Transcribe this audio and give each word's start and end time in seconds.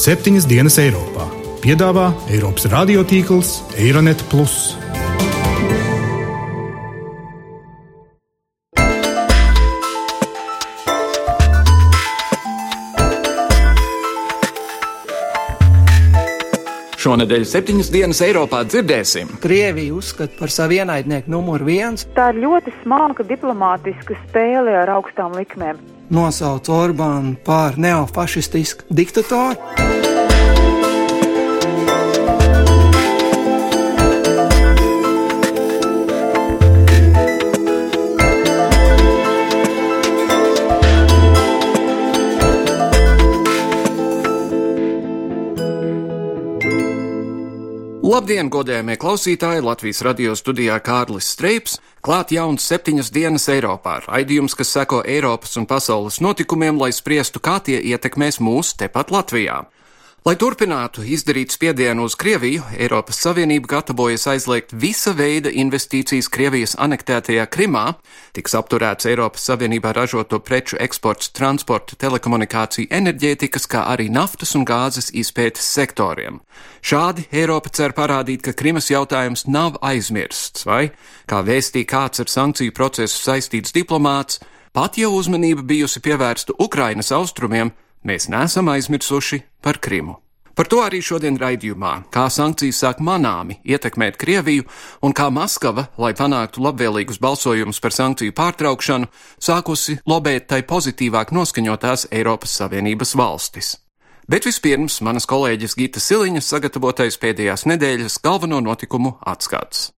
septiņas 0.00 0.46
dienas 0.48 0.78
Eiropā. 0.80 1.26
Piedāvā 1.60 2.06
Eiropas 2.32 2.64
radiotīkls 2.72 3.50
Eironet. 3.76 4.22
Šonadēļ 17.00 17.44
septiņas 17.44 17.92
dienas 17.92 18.24
Eiropā 18.24 18.64
dzirdēsim. 18.64 19.36
Krievija 19.44 20.00
uzskata 20.00 20.32
par 20.40 20.52
savu 20.52 20.80
ienaidnieku 20.80 21.28
numur 21.36 21.60
viens. 21.68 22.08
Tā 22.16 22.32
ir 22.32 22.40
ļoti 22.46 22.72
smalka 22.80 23.28
diplomātiska 23.28 24.16
spēle 24.24 24.80
ar 24.80 24.96
augstām 24.96 25.36
likmēm. 25.36 25.99
Nosauc 26.10 26.68
Orbānu 26.68 27.36
par 27.44 27.78
neofašistisku 27.78 28.90
diktatoru. 28.90 30.09
Labdien, 48.20 48.50
godējamie 48.52 48.98
klausītāji! 49.00 49.62
Latvijas 49.64 50.02
radio 50.04 50.34
studijā 50.36 50.74
Kārlis 50.84 51.30
Streips, 51.32 51.78
klāt 52.04 52.34
jauns 52.36 52.66
septiņas 52.68 53.08
dienas 53.14 53.48
Eiropā. 53.48 53.94
Raidījums, 54.04 54.52
kas 54.58 54.74
seko 54.76 54.98
Eiropas 55.08 55.56
un 55.56 55.64
pasaules 55.64 56.18
notikumiem, 56.20 56.76
lai 56.76 56.90
spriestu, 56.92 57.40
kā 57.40 57.56
tie 57.64 57.78
ietekmēs 57.80 58.36
mūs 58.44 58.74
tepat 58.76 59.08
Latvijā. 59.08 59.62
Lai 60.20 60.34
turpinātu 60.36 61.00
izdarīt 61.00 61.54
spiedienu 61.54 62.04
uz 62.04 62.12
Krieviju, 62.20 62.66
Eiropas 62.76 63.22
Savienība 63.24 63.70
gatavojas 63.70 64.26
aizliegt 64.28 64.74
visa 64.76 65.14
veida 65.16 65.48
investīcijas 65.48 66.28
Krievijas 66.28 66.74
anektētajā 66.76 67.46
Krimā, 67.48 67.86
tiks 68.36 68.52
apturēts 68.58 69.08
Eiropas 69.08 69.48
Savienībā 69.48 69.94
ražoto 69.96 70.42
preču 70.44 70.76
eksports 70.76 71.32
transporta, 71.32 71.96
telekomunikāciju, 72.04 72.92
enerģētikas, 72.92 73.64
kā 73.64 73.86
arī 73.94 74.10
naftas 74.12 74.52
un 74.60 74.68
gāzes 74.68 75.08
izpētes 75.16 75.72
sektoriem. 75.80 76.42
Šādi 76.84 77.24
Eiropa 77.32 77.72
cer 77.72 77.96
parādīt, 77.96 78.44
ka 78.44 78.52
Krimas 78.52 78.92
jautājums 78.92 79.48
nav 79.48 79.80
aizmirsts, 79.80 80.68
vai, 80.68 80.90
kā 81.24 81.40
vēstīja 81.48 81.94
kāds 81.96 82.20
ar 82.20 82.28
sankciju 82.28 82.76
procesu 82.76 83.24
saistīts 83.24 83.72
diplomāts, 83.72 84.36
pat 84.76 85.00
jau 85.00 85.14
uzmanība 85.16 85.64
bijusi 85.64 86.04
pievērsta 86.04 86.60
Ukrainas 86.60 87.08
austrumiem, 87.08 87.72
Mēs 88.04 88.30
neesam 88.32 88.68
aizmirsuši 88.72 89.42
par 89.60 89.76
Krimu. 89.78 90.16
Par 90.56 90.68
to 90.68 90.80
arī 90.84 90.98
šodien 91.04 91.38
raidījumā, 91.40 91.92
kā 92.12 92.26
sankcijas 92.32 92.80
sāk 92.82 92.98
manāmi 93.04 93.60
ietekmēt 93.64 94.18
Krieviju 94.20 94.66
un 95.04 95.14
kā 95.16 95.30
Maskava, 95.32 95.86
lai 96.00 96.10
panāktu 96.16 96.60
labvēlīgus 96.64 97.20
balsojumus 97.22 97.80
par 97.80 97.94
sankciju 97.96 98.34
pārtraukšanu, 98.36 99.08
sākusi 99.40 100.00
lobēt 100.08 100.50
tai 100.52 100.62
pozitīvāk 100.68 101.32
noskaņotās 101.32 102.08
Eiropas 102.10 102.56
Savienības 102.60 103.14
valstis. 103.16 103.76
Bet 104.30 104.44
vispirms 104.46 105.00
manas 105.02 105.24
kolēģis 105.26 105.76
Gita 105.80 106.00
Siliņas 106.02 106.52
sagatavotais 106.52 107.16
pēdējās 107.20 107.64
nedēļas 107.70 108.20
galveno 108.24 108.60
notikumu 108.64 109.16
atskats. 109.26 109.90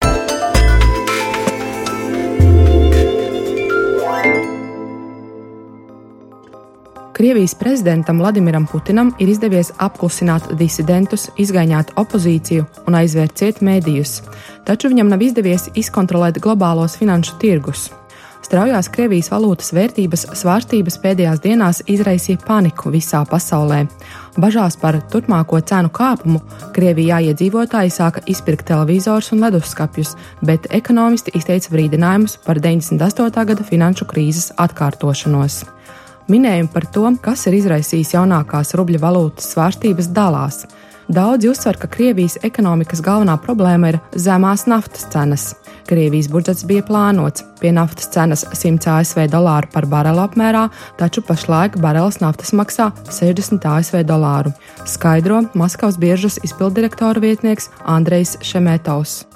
Krievijas 7.22 7.54
prezidentam 7.54 8.18
Vladimiram 8.18 8.66
Putinam 8.66 9.12
ir 9.22 9.28
izdevies 9.30 9.68
apklusināt 9.78 10.48
disidentus, 10.58 11.28
izgaņāt 11.38 11.92
opozīciju 11.94 12.64
un 12.90 12.96
aizvērt 12.98 13.36
ciet 13.38 13.60
mēdījus, 13.62 14.16
taču 14.66 14.90
viņam 14.90 15.12
nav 15.12 15.22
izdevies 15.22 15.68
izkontrolēt 15.78 16.40
globālos 16.42 16.96
finanšu 16.98 17.36
tirgus. 17.38 17.84
Straujās 18.42 18.90
Krievijas 18.90 19.30
valūtas 19.30 19.70
vērtības 19.70 20.26
svārstības 20.40 20.98
pēdējās 21.04 21.44
dienās 21.44 21.84
izraisīja 21.86 22.42
paniku 22.42 22.90
visā 22.90 23.22
pasaulē. 23.30 23.84
Bažās 24.42 24.74
par 24.82 24.98
turpmāko 25.12 25.60
cenu 25.62 25.94
kāpumu 25.94 26.42
Krievijā 26.74 27.20
iedzīvotāji 27.28 27.94
sāka 28.00 28.24
izpirkt 28.26 28.66
televizorus 28.72 29.30
un 29.30 29.46
leduskapjus, 29.46 30.16
bet 30.42 30.66
ekonomisti 30.74 31.36
izteica 31.38 31.70
brīdinājumus 31.70 32.40
par 32.42 32.58
98. 32.58 33.46
gada 33.52 33.70
finanšu 33.70 34.10
krīzes 34.10 34.50
atkārtošanos. 34.58 35.62
Minējumi 36.30 36.70
par 36.70 36.86
to, 36.94 37.08
kas 37.22 37.46
ir 37.50 37.58
izraisījis 37.58 38.14
jaunākās 38.14 38.74
rubļa 38.78 39.00
valūtas 39.02 39.50
svārstības, 39.54 40.12
dalās. 40.14 40.62
Daudzi 41.12 41.50
uzsver, 41.50 41.76
ka 41.76 41.90
Krievijas 41.90 42.38
ekonomikas 42.46 43.02
galvenā 43.04 43.34
problēma 43.42 43.90
ir 43.90 43.98
zemās 44.14 44.68
naftas 44.70 45.08
cenas. 45.12 45.48
Krievijas 45.88 46.28
budžets 46.30 46.62
bija 46.68 46.84
plānots 46.86 47.42
pie 47.58 47.72
naftas 47.74 48.06
cenas 48.14 48.46
100 48.54 48.86
ASV 48.94 49.26
dolāru 49.32 49.68
par 49.74 49.88
barelu 49.90 50.22
apmērā, 50.22 50.68
taču 51.00 51.24
pašlaik 51.26 51.80
barelis 51.82 52.20
naftas 52.22 52.54
maksā 52.54 52.92
60 53.10 53.66
ASV 53.74 54.04
dolāru, 54.06 54.54
skaidro 54.86 55.42
Maskavas 55.58 55.98
biežas 55.98 56.38
izpildirektora 56.46 57.20
vietnieks 57.20 57.68
Andrejs 57.82 58.38
Šemetovs 58.46 59.31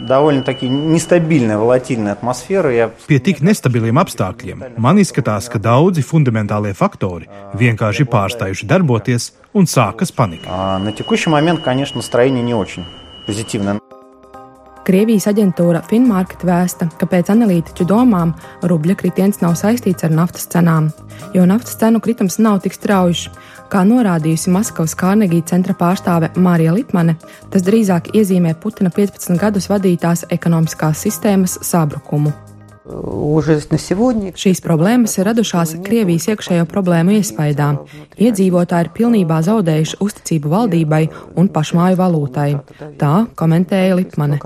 довольно-таки 0.00 0.68
нестабильная, 0.68 1.58
волатильная 1.58 2.14
атmosfēra. 2.16 2.72
Ja... 2.72 2.88
Pie 3.08 3.20
tik 3.20 3.42
nestabiliem 3.44 4.00
apstākļiem 4.00 4.64
man 4.80 5.02
izskatās, 5.02 5.50
ka 5.52 5.60
daudzi 5.62 6.04
fundamentālie 6.06 6.72
faktori 6.76 7.28
vienkārši 7.60 8.08
pārstājuši 8.10 8.68
darboties 8.70 9.32
un 9.52 9.68
sākas 9.68 10.14
panika. 10.14 10.78
На 10.78 10.92
текущий 10.92 11.30
момент, 11.30 11.62
конечно, 11.62 11.98
настроение 11.98 12.42
не 12.42 12.54
очень 12.54 12.84
позитивное. 13.26 13.80
Krievijas 14.85 15.25
aģentūra 15.31 15.79
Finmarket 15.89 16.43
vēsta, 16.45 16.85
ka 16.99 17.07
pēc 17.09 17.31
analītiķu 17.33 17.87
domām 17.89 18.35
rubļa 18.69 18.93
kritiens 18.99 19.41
nav 19.41 19.55
saistīts 19.57 20.05
ar 20.05 20.13
naftas 20.13 20.45
cenām, 20.53 20.91
jo 21.33 21.47
naftas 21.49 21.79
cenu 21.81 22.03
kritums 22.05 22.37
nav 22.37 22.61
tik 22.61 22.77
strauji. 22.77 23.31
Kā 23.73 23.81
norādījusi 23.81 24.53
Maskavas 24.53 24.93
Kārnegija 24.99 25.49
centra 25.49 25.73
pārstāve 25.73 26.29
Mārija 26.37 26.77
Litmane, 26.77 27.17
tas 27.49 27.65
drīzāk 27.65 28.13
iezīmē 28.13 28.53
Putina 28.61 28.93
15 28.93 29.41
gadus 29.41 29.71
vadītās 29.73 30.27
ekonomiskās 30.29 31.01
sistēmas 31.07 31.57
sabrukumu. 31.65 32.44
Šīs 32.85 34.61
problēmas 34.61 35.15
ir 35.17 35.25
radušās 35.25 35.73
Krievijas 35.85 36.27
iekšējo 36.29 36.67
problēmu 36.69 37.17
iespaidā. 37.17 37.71
Iedzīvotāji 38.21 38.85
ir 38.85 38.91
pilnībā 38.99 39.41
zaudējuši 39.47 39.99
uzticību 40.05 40.53
valdībai 40.53 41.03
un 41.35 41.49
pašmāju 41.49 41.97
valūtai. 42.03 42.49
Tā 43.01 43.13
komentēja 43.41 43.97
Lipmane. 43.97 44.37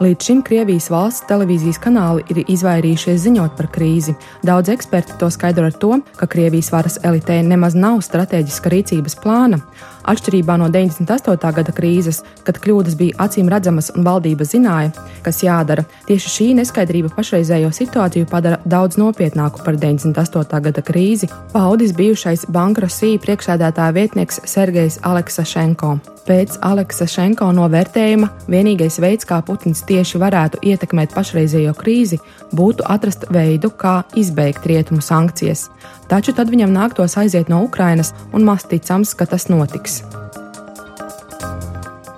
Līdz 0.00 0.24
šim 0.24 0.38
Krievijas 0.40 0.86
valsts 0.88 1.26
televīzijas 1.28 1.76
kanāli 1.84 2.22
ir 2.32 2.38
izvairījušies 2.48 3.18
ziņot 3.20 3.52
par 3.58 3.66
krīzi. 3.68 4.14
Daudz 4.48 4.72
eksperti 4.72 5.18
to 5.20 5.28
skaidro 5.28 5.66
ar 5.68 5.76
to, 5.76 5.98
ka 6.16 6.24
Krievijas 6.24 6.70
varas 6.72 6.96
elitei 7.04 7.42
nemaz 7.44 7.76
nav 7.76 8.00
strateģiska 8.06 8.72
rīcības 8.72 9.18
plāna. 9.20 9.60
Atšķirībā 10.08 10.56
no 10.60 10.68
98. 10.72 11.52
gada 11.56 11.72
krīzes, 11.76 12.22
kad 12.46 12.58
kļūdas 12.62 12.96
bija 12.96 13.16
acīm 13.26 13.50
redzamas 13.52 13.90
un 13.94 14.06
valdība 14.06 14.46
zināja, 14.48 14.92
kas 15.24 15.42
jādara, 15.44 15.84
tieši 16.08 16.32
šī 16.34 16.46
neskaidrība 16.60 17.12
pašreizējo 17.16 17.72
situāciju 17.76 18.28
padara 18.30 18.60
daudz 18.64 18.98
nopietnāku 19.00 19.64
par 19.66 19.76
98. 19.80 20.62
gada 20.68 20.84
krīzi, 20.84 21.28
paudis 21.52 21.92
bijušais 21.96 22.46
bankrosija 22.48 23.20
priekšsēdētāja 23.26 23.96
vietnieks 23.96 24.40
Sergejs 24.48 25.00
Aleksašenko. 25.04 25.98
Pēc 26.30 26.58
Aleksašenko 26.62 27.48
novērtējuma 27.56 28.28
vienīgais 28.52 29.00
veids, 29.02 29.26
kā 29.26 29.40
Putins 29.44 29.80
tieši 29.88 30.20
varētu 30.20 30.60
ietekmēt 30.68 31.16
pašreizējo 31.16 31.72
krīzi, 31.78 32.20
būtu 32.54 32.86
atrast 32.86 33.26
veidu, 33.32 33.72
kā 33.72 34.02
izbeigt 34.20 34.68
rietumu 34.68 35.02
sankcijas 35.02 35.68
taču 36.10 36.34
tad 36.34 36.50
viņam 36.50 36.74
nāktos 36.74 37.14
aiziet 37.20 37.50
no 37.52 37.62
Ukrainas, 37.66 38.12
un 38.34 38.46
maz 38.48 38.66
ticams, 38.70 39.14
ka 39.14 39.28
tas 39.30 39.46
notiks. 39.52 39.89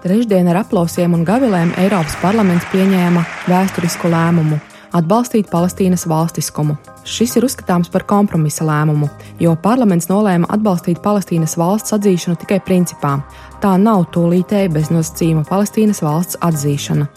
Trešdien 0.03 0.51
ar 0.51 0.65
aplausiem 0.65 1.15
un 1.15 1.23
gavilēm 1.25 1.73
Eiropas 1.79 2.17
parlaments 2.25 2.67
pieņēma 2.73 3.23
vēsturisku 3.47 4.11
lēmumu 4.11 4.59
atbalstīt 4.93 5.49
Palestīnas 5.51 6.05
valstiskumu. 6.09 6.77
Šis 7.09 7.37
ir 7.39 7.47
uzskatāms 7.47 7.91
par 7.91 8.05
kompromisa 8.07 8.67
lēmumu, 8.67 9.09
jo 9.43 9.55
parlaments 9.63 10.09
nolēma 10.11 10.51
atbalstīt 10.55 11.01
Palestīnas 11.03 11.57
valsts 11.59 11.97
atzīšanu 11.97 12.39
tikai 12.43 12.61
principā. 12.67 13.17
Tā 13.63 13.77
nav 13.81 14.05
tūlītēji 14.15 14.73
bez 14.75 14.91
nosacījuma 14.95 15.47
Palestīnas 15.49 16.03
valsts 16.05 16.39
atzīšana. 16.45 17.09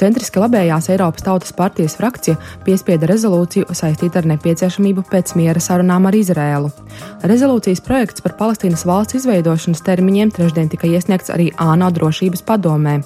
Centriski 0.00 0.40
labējās 0.42 0.88
Eiropas 0.92 1.24
Tautas 1.26 1.54
partijas 1.56 1.96
frakcija 1.98 2.38
piespieda 2.66 3.08
rezolūciju 3.10 3.70
saistītu 3.74 4.20
ar 4.20 4.28
nepieciešamību 4.32 5.06
pēc 5.10 5.34
miera 5.38 5.62
sarunām 5.62 6.08
ar 6.10 6.18
Izrēlu. 6.18 6.70
Rezolūcijas 7.24 7.82
projekts 7.84 8.24
par 8.24 8.36
Palestīnas 8.38 8.84
valsts 8.88 9.20
izveidošanas 9.20 9.84
termiņiem 9.86 10.34
trešdien 10.34 10.70
tika 10.72 10.90
iesniegts 10.90 11.32
arī 11.34 11.50
ANO 11.62 11.90
drošības 11.94 12.44
padomē. 12.46 13.00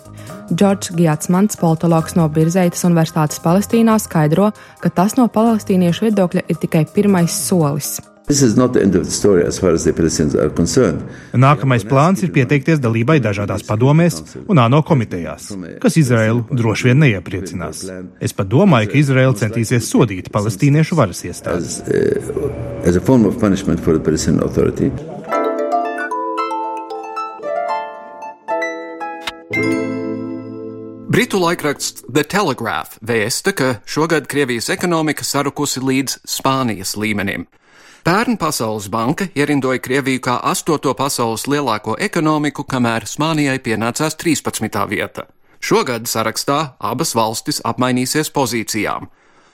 Džordžs 0.48 0.94
Giatsmans, 0.96 1.58
politologs 1.60 2.16
no 2.16 2.28
Birzeitas 2.32 2.86
Universitātes 2.88 3.42
Palestīnā, 3.44 3.98
skaidro, 4.00 4.52
ka 4.80 4.92
tas 4.92 5.18
no 5.20 5.28
palestīniešu 5.32 6.08
viedokļa 6.08 6.46
ir 6.48 6.62
tikai 6.62 6.86
pirmais 6.94 7.36
solis. 7.48 7.98
Nākamais 11.32 11.84
plāns 11.88 12.20
ir 12.26 12.32
pieteikties 12.34 12.80
dalībai 12.84 13.16
dažādās 13.24 13.64
padomēs 13.64 14.18
un 14.44 14.60
ANO 14.60 14.82
komitejās, 14.84 15.46
kas 15.80 15.96
Izraēlu 15.96 16.44
droši 16.52 16.90
vien 16.90 17.00
neiepriecinās. 17.06 17.86
Es 18.20 18.36
pat 18.36 18.50
domāju, 18.52 18.92
ka 18.92 19.00
Izraēla 19.00 19.38
centīsies 19.40 19.88
sodīt 19.88 20.28
palestīniešu 20.34 20.98
varas 20.98 21.24
iestādes. 21.24 21.80
Britu 31.08 31.40
laikraksts 31.40 32.04
The 32.12 32.28
Telegraph 32.28 33.00
vēsta, 33.00 33.56
ka 33.56 33.78
šogad 33.88 34.28
Krievijas 34.28 34.68
ekonomika 34.70 35.24
sarukusi 35.24 35.80
līdz 35.80 36.20
Spānijas 36.28 36.92
līmenim. 37.00 37.48
Pērn 38.08 38.38
Pasaules 38.38 38.88
banka 38.88 39.26
ierindoja 39.36 39.78
Krieviju 39.84 40.20
kā 40.24 40.38
astoto 40.48 40.94
pasaules 40.96 41.42
lielāko 41.44 41.92
ekonomiku, 42.00 42.64
kamēr 42.64 43.04
Spānijai 43.04 43.58
pienācās 43.60 44.16
13. 44.16 44.78
vieta. 44.88 45.26
Šogad 45.60 46.08
sarakstā 46.08 46.56
abas 46.78 47.12
valstis 47.12 47.60
apmainīsies 47.68 48.32
pozīcijām. 48.32 49.10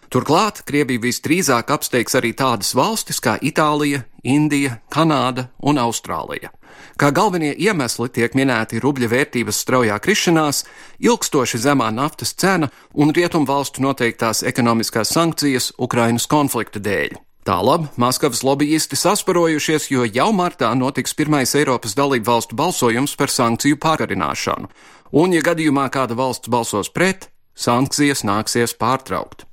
Turklāt 0.07 0.63
Krievija 0.71 1.03
visdrīzāk 1.03 1.75
apsteigs 1.75 2.15
arī 2.15 2.31
tādas 2.31 2.71
valstis 2.79 3.19
kā 3.19 3.35
Itālija, 3.43 4.05
Indija, 4.23 4.79
Kanāda 4.87 5.49
un 5.59 5.83
Austrālija. 5.83 6.55
Kā 6.95 7.11
galvenie 7.11 7.57
iemesli 7.59 8.07
tiek 8.07 8.39
minēti 8.39 8.79
rubļa 8.79 9.11
vērtības 9.17 9.63
straujā 9.67 9.99
krišanās, 9.99 10.63
ilgstoši 11.03 11.65
zemā 11.67 11.91
naftas 11.91 12.37
cena 12.39 12.71
un 12.95 13.11
rietumu 13.11 13.51
valstu 13.51 13.83
noteiktās 13.83 14.47
ekonomiskās 14.47 15.11
sankcijas 15.11 15.73
Ukrainas 15.75 16.31
konflikta 16.31 16.79
dēļ. 16.79 17.19
Tālāk 17.45 17.91
Maskavas 18.01 18.41
lobbyisti 18.41 18.97
sasparojušies, 18.97 19.91
jo 19.93 20.07
jau 20.09 20.31
martā 20.33 20.71
notiks 20.73 21.13
pirmais 21.13 21.51
Eiropas 21.53 21.93
dalību 21.93 22.25
valstu 22.25 22.57
balsojums 22.57 23.13
par 23.21 23.29
sankciju 23.29 23.77
pārgarināšanu, 23.83 24.71
un, 25.13 25.35
ja 25.37 25.43
gadījumā 25.45 25.91
kāda 25.93 26.17
valsts 26.17 26.49
balsos 26.49 26.89
pret, 26.89 27.29
sankcijas 27.53 28.25
nāksies 28.25 28.73
pārtraukt. 28.81 29.45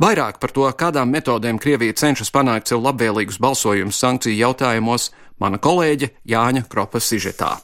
Vairāk 0.00 0.40
par 0.42 0.50
to, 0.56 0.66
kādām 0.74 1.14
metodēm 1.14 1.60
Krievija 1.62 1.94
cenšas 2.02 2.32
panākt 2.34 2.72
sev 2.72 2.82
labvēlīgus 2.82 3.38
balsojumus 3.38 4.00
sankciju 4.02 4.34
jautājumos, 4.48 5.12
mana 5.38 5.62
kolēģe 5.62 6.10
Jāņa 6.26 6.66
Kropa 6.66 6.98
Sižetā. 6.98 7.60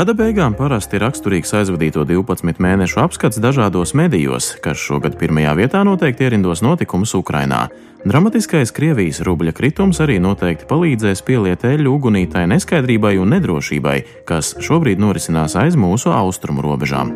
Gada 0.00 0.14
beigām 0.16 0.54
parasti 0.56 0.96
ir 0.96 1.02
raksturīgs 1.04 1.50
aizvadīto 1.58 2.06
12 2.08 2.56
mēnešu 2.64 3.02
apskats 3.02 3.36
dažādos 3.44 3.90
medijos, 3.92 4.46
kas 4.64 4.80
šogad 4.80 5.18
pirmajā 5.20 5.50
vietā 5.58 5.82
noteikti 5.84 6.24
ierindos 6.24 6.62
notikumus 6.64 7.12
Ukrainā. 7.18 7.66
Dramatiskais 8.08 8.72
Krievijas 8.72 9.20
rubļa 9.28 9.52
kritums 9.58 10.00
arī 10.00 10.16
noteikti 10.24 10.64
palīdzēs 10.70 11.20
pieliet 11.26 11.66
eļļu 11.68 11.92
ugunītai 11.98 12.46
neskaidrībai 12.48 13.18
un 13.20 13.34
nedrošībai, 13.34 13.98
kas 14.24 14.54
šobrīd 14.64 15.04
norisinās 15.04 15.58
aiz 15.60 15.76
mūsu 15.76 16.16
austrumu 16.16 16.64
robežām. 16.64 17.12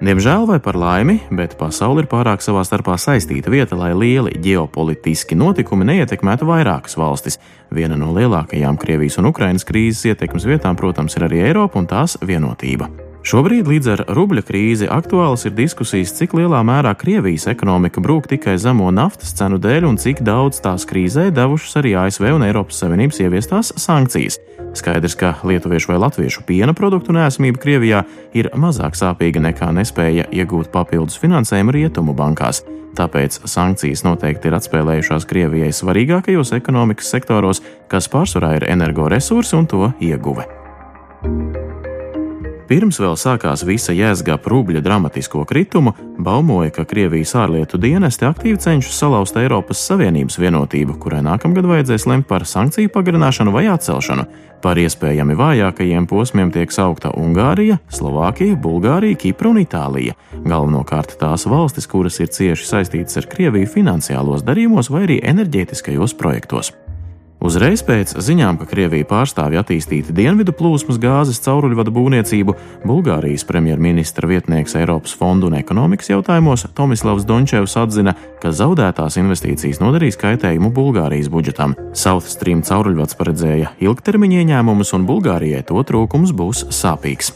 Diemžēl 0.00 0.46
vai 0.48 0.56
par 0.64 0.78
laimi, 0.80 1.18
bet 1.28 1.58
pasaule 1.60 2.00
ir 2.00 2.06
pārāk 2.08 2.40
savā 2.40 2.62
starpā 2.64 2.94
saistīta 2.96 3.52
vieta, 3.52 3.76
lai 3.76 3.90
lieli 3.92 4.32
ģeopolitiski 4.40 5.36
notikumi 5.36 5.84
neietekmētu 5.90 6.48
vairākas 6.48 6.96
valstis. 6.96 7.36
Viena 7.68 8.00
no 8.00 8.08
lielākajām 8.16 8.80
Krievijas 8.80 9.20
un 9.20 9.28
Ukrainas 9.28 9.68
krīzes 9.68 10.08
ietekmes 10.08 10.48
vietām, 10.48 10.80
protams, 10.80 11.20
ir 11.20 11.28
arī 11.28 11.44
Eiropa 11.50 11.84
un 11.84 11.92
tās 11.92 12.16
vienotība. 12.24 12.88
Šobrīd 13.20 13.68
līdz 13.68 13.88
ar 13.92 14.00
rubļa 14.16 14.42
krīzi 14.48 14.86
aktuāls 14.88 15.44
ir 15.44 15.52
diskusijas, 15.52 16.14
cik 16.16 16.32
lielā 16.38 16.62
mērā 16.64 16.94
Krievijas 16.96 17.44
ekonomika 17.52 18.00
brūk 18.00 18.30
tikai 18.30 18.54
zemo 18.58 18.88
naftas 18.96 19.34
cenu 19.36 19.58
dēļ 19.60 19.86
un 19.90 19.98
cik 20.00 20.22
daudz 20.24 20.62
tās 20.64 20.86
krīzē 20.88 21.26
devušas 21.36 21.76
arī 21.82 21.92
ASV 22.00 22.30
un 22.38 22.46
Eiropas 22.48 22.80
Savienības 22.80 23.20
ieviestās 23.20 23.74
sankcijas. 23.76 24.40
Skaidrs, 24.72 25.18
ka 25.20 25.34
lietuviešu 25.44 25.92
vai 25.92 25.98
latviešu 26.00 26.46
piena 26.48 26.72
produktu 26.72 27.12
neesamība 27.12 27.60
Krievijā 27.60 28.02
ir 28.32 28.48
mazāk 28.56 28.96
sāpīga 28.96 29.42
nekā 29.50 29.68
nespēja 29.76 30.24
iegūt 30.32 30.72
papildus 30.72 31.20
finansējumu 31.20 31.76
rietumu 31.76 32.16
bankās. 32.16 32.62
Tāpēc 32.96 33.42
sankcijas 33.44 34.00
noteikti 34.06 34.48
ir 34.48 34.56
atspēlējušās 34.56 35.28
Krievijai 35.28 35.74
svarīgākajos 35.76 36.54
ekonomikas 36.56 37.12
sektoros, 37.12 37.60
kas 37.92 38.08
pārsvarā 38.08 38.56
ir 38.62 38.70
energoresursi 38.72 39.60
un 39.60 39.68
to 39.68 39.92
ieguve. 40.00 40.48
Pirms 42.70 43.00
vēl 43.02 43.16
sākās 43.18 43.64
visa 43.66 43.90
jēzga 43.90 44.36
rubļa 44.46 44.78
dramatisko 44.84 45.40
kritumu, 45.42 45.90
baumoja, 46.22 46.70
ka 46.76 46.84
Krievijas 46.86 47.32
ārlietu 47.34 47.80
dienesti 47.82 48.28
aktīvi 48.28 48.60
cenšas 48.62 49.00
salauzt 49.02 49.34
Eiropas 49.40 49.80
Savienības 49.88 50.38
vienotību, 50.38 50.94
kurai 51.02 51.18
nākamgad 51.26 51.66
vajadzēs 51.66 52.06
lemt 52.06 52.28
par 52.30 52.44
sankciju 52.46 52.92
pagarināšanu 52.94 53.50
vai 53.56 53.64
atcelšanu. 53.72 54.28
Par 54.62 54.78
iespējami 54.78 55.34
vājākajiem 55.40 56.06
posmiem 56.06 56.52
tiek 56.54 56.70
saukta 56.70 57.10
Ungārija, 57.18 57.80
Slovākija, 57.90 58.54
Bulgārija, 58.54 59.18
Kipra 59.18 59.50
un 59.50 59.58
Itālija. 59.64 60.14
Galvenokārt 60.44 61.16
tās 61.18 61.48
valstis, 61.50 61.90
kuras 61.90 62.20
ir 62.22 62.30
cieši 62.30 62.70
saistītas 62.70 63.18
ar 63.18 63.26
Krieviju 63.34 63.72
finansiālos 63.74 64.46
darījumos 64.46 64.92
vai 64.94 65.08
arī 65.08 65.18
enerģētiskajos 65.32 66.14
projektos. 66.22 66.70
Uzreiz 67.40 67.80
pēc 67.80 68.10
ziņām, 68.20 68.58
ka 68.60 68.66
Krievija 68.68 69.06
pārstāvja 69.08 69.62
attīstīt 69.62 70.10
dienvidu 70.12 70.52
plūsmas 70.52 70.98
gāzes 71.00 71.38
cauruļvadu 71.40 71.92
būvniecību, 71.96 72.54
Bulgārijas 72.84 73.46
premjerministra 73.48 74.28
vietnieks 74.28 74.74
Eiropas 74.76 75.14
fondu 75.16 75.48
un 75.48 75.54
ekonomikas 75.56 76.10
jautājumos 76.12 76.66
Tomislavs 76.76 77.24
Dončevs 77.24 77.78
atzina, 77.80 78.12
ka 78.42 78.52
zaudētās 78.52 79.16
investīcijas 79.22 79.80
nodarīs 79.80 80.20
kaitējumu 80.20 80.68
Bulgārijas 80.76 81.30
budžetam. 81.32 81.72
South 81.96 82.28
Stream 82.28 82.60
cauruļvads 82.60 83.16
paredzēja 83.16 83.70
ilgtermiņa 83.88 84.42
ieņēmumus, 84.42 84.92
un 84.98 85.06
Bulgārijai 85.08 85.62
to 85.70 85.80
trūkums 85.80 86.34
būs 86.36 86.66
sāpīgs. 86.76 87.32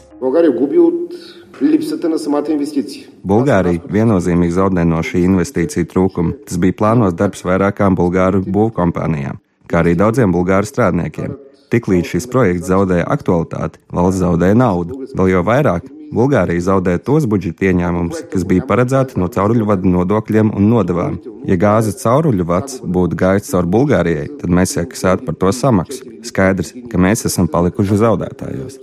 Bulgārija 3.25 3.81
viennozīmīgi 3.97 4.57
zaudē 4.59 4.85
no 4.85 5.01
šī 5.01 5.23
investīcija 5.31 5.89
trūkuma. 5.89 6.35
Tas 6.45 6.61
bija 6.61 6.77
plānos 6.83 7.17
darbs 7.17 7.41
vairākām 7.47 7.97
bulgāru 7.97 8.43
būvkompānijām 8.45 9.41
kā 9.69 9.81
arī 9.83 9.95
daudziem 9.99 10.33
bulgāru 10.35 10.69
strādniekiem. 10.69 11.35
Tiklīdz 11.73 12.13
šis 12.13 12.29
projekts 12.31 12.69
zaudēja 12.69 13.07
aktualitāti, 13.11 13.81
valsts 13.93 14.21
zaudēja 14.21 14.57
naudu. 14.57 15.01
Vēl 15.17 15.33
jau 15.33 15.43
vairāk 15.47 15.89
Bulgārija 16.15 16.63
zaudēja 16.69 17.01
tos 17.03 17.25
budžeta 17.29 17.69
ieņēmumus, 17.69 18.25
kas 18.31 18.45
bija 18.47 18.65
paredzēti 18.69 19.19
no 19.19 19.27
cauruļu 19.31 19.67
vadu 19.67 19.91
nodokļiem 19.91 20.53
un 20.55 20.69
nodevām. 20.71 21.17
Ja 21.49 21.57
gāzes 21.59 21.99
cauruļu 22.03 22.45
vads 22.47 22.79
būtu 22.97 23.19
gājis 23.19 23.51
cauri 23.51 23.71
Bulgārijai, 23.75 24.27
tad 24.41 24.53
mēs 24.59 24.77
iekasētu 24.79 25.27
par 25.27 25.39
to 25.41 25.53
samaksu. 25.59 26.11
Skaidrs, 26.25 26.73
ka 26.91 27.01
mēs 27.01 27.25
esam 27.29 27.49
palikuši 27.51 28.01
zaudētājos. 28.05 28.79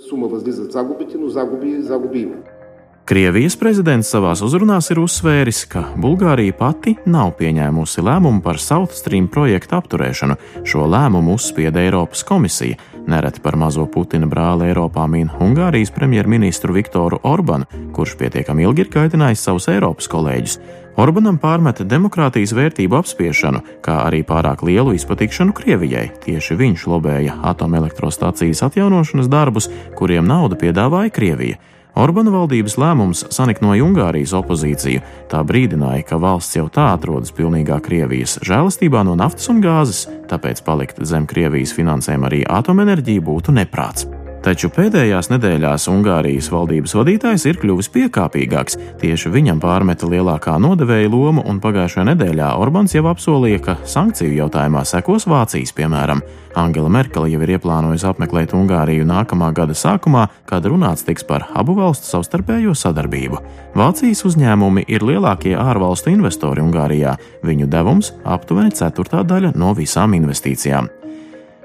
Krievijas 3.03 3.57
prezidents 3.59 4.13
savās 4.15 4.45
uzrunās 4.47 4.87
ir 4.93 5.01
uzsvēris, 5.03 5.65
ka 5.67 5.81
Bulgārija 5.99 6.55
pati 6.55 6.93
nav 7.11 7.33
pieņēmusi 7.41 8.05
lēmumu 8.07 8.39
par 8.45 8.61
South 8.63 8.95
Stream 8.95 9.27
projektu 9.27 9.75
apturēšanu. 9.75 10.37
Šo 10.63 10.87
lēmumu 10.87 11.35
uzspieda 11.35 11.83
Eiropas 11.83 12.23
komisija. 12.23 12.79
Nereti 13.11 13.43
par 13.43 13.59
mazo 13.59 13.89
Putina 13.91 14.29
brāli 14.31 14.69
Eiropā 14.71 15.09
min 15.11 15.33
Ungārijas 15.43 15.91
premjerministru 15.91 16.77
Viktoru 16.77 17.19
Orbanu, 17.27 17.67
kurš 17.93 18.15
pietiekami 18.23 18.63
ilgi 18.69 18.87
ir 18.87 18.93
kaitinājis 18.95 19.43
savus 19.49 19.67
Eiropas 19.75 20.07
kolēģus. 20.13 20.57
Orbanam 21.03 21.43
pārmeta 21.43 21.83
demokrātijas 21.89 22.55
vērtību 22.55 23.01
apspiešanu, 23.01 23.65
kā 23.83 23.99
arī 24.07 24.23
pārāk 24.23 24.63
lielu 24.63 24.95
izpatikšanu 24.95 25.59
Krievijai. 25.59 26.07
Tieši 26.23 26.55
viņš 26.55 26.87
lobēja 26.95 27.41
atomelektrostācijas 27.51 28.63
atjaunošanas 28.71 29.33
darbus, 29.33 29.73
kuriem 29.99 30.31
naudu 30.31 30.63
piedāvāja 30.63 31.11
Krievija. 31.11 31.59
Orbāna 31.93 32.33
valdības 32.33 32.79
lēmums 32.81 33.27
saniknoja 33.35 33.85
Ungārijas 33.85 34.33
opozīciju. 34.39 35.03
Tā 35.29 35.43
brīdināja, 35.45 36.07
ka 36.09 36.21
valsts 36.23 36.57
jau 36.57 36.65
tā 36.73 36.89
atrodas 36.95 37.35
pilnīgā 37.37 37.83
Krievijas 37.85 38.39
žēlastībā 38.47 39.05
no 39.05 39.19
naftas 39.19 39.51
un 39.53 39.61
gāzes, 39.65 40.07
tāpēc 40.33 40.65
palikt 40.65 41.05
zem 41.05 41.29
Krievijas 41.29 41.77
finansēm 41.77 42.25
arī 42.31 42.43
atomenerģija 42.49 43.29
būtu 43.29 43.57
neprāts. 43.61 44.09
Taču 44.43 44.73
pēdējās 44.75 45.29
nedēļās 45.31 45.85
Ungārijas 45.87 46.49
valdības 46.51 46.97
vadītājs 46.99 47.45
ir 47.47 47.61
kļuvis 47.63 47.89
piekāpīgāks. 47.95 48.75
Tieši 48.99 49.31
viņam 49.31 49.61
pārmeta 49.63 50.09
lielākā 50.11 50.57
nodevēja 50.59 51.13
loma, 51.13 51.45
un 51.47 51.61
pagājušajā 51.63 52.09
nedēļā 52.09 52.49
Orbāns 52.59 52.97
jau 52.97 53.05
apsolīja, 53.07 53.61
ka 53.63 53.77
sankciju 53.87 54.35
jautājumā 54.41 54.83
sekos 54.89 55.29
Vācijas 55.31 55.71
piemēram. 55.77 56.25
Angela 56.59 56.91
Merkele 56.91 57.31
jau 57.31 57.39
ir 57.47 57.53
ieplānojusi 57.55 58.09
apmeklēt 58.11 58.51
Ungāriju 58.59 59.07
nākamā 59.07 59.53
gada 59.55 59.77
sākumā, 59.79 60.25
kad 60.51 60.67
runāts 60.67 61.07
tiks 61.07 61.23
par 61.29 61.47
abu 61.55 61.77
valstu 61.79 62.11
savstarpējo 62.11 62.75
sadarbību. 62.75 63.39
Vācijas 63.79 64.25
uzņēmumi 64.27 64.89
ir 64.91 65.07
lielākie 65.07 65.55
ārvalstu 65.55 66.11
investori 66.11 66.67
Ungārijā. 66.67 67.15
Viņu 67.47 67.71
devums 67.71 68.11
aptuveni 68.27 68.75
ceturtā 68.75 69.23
daļa 69.23 69.55
no 69.55 69.71
visām 69.79 70.19
investīcijām. 70.19 70.91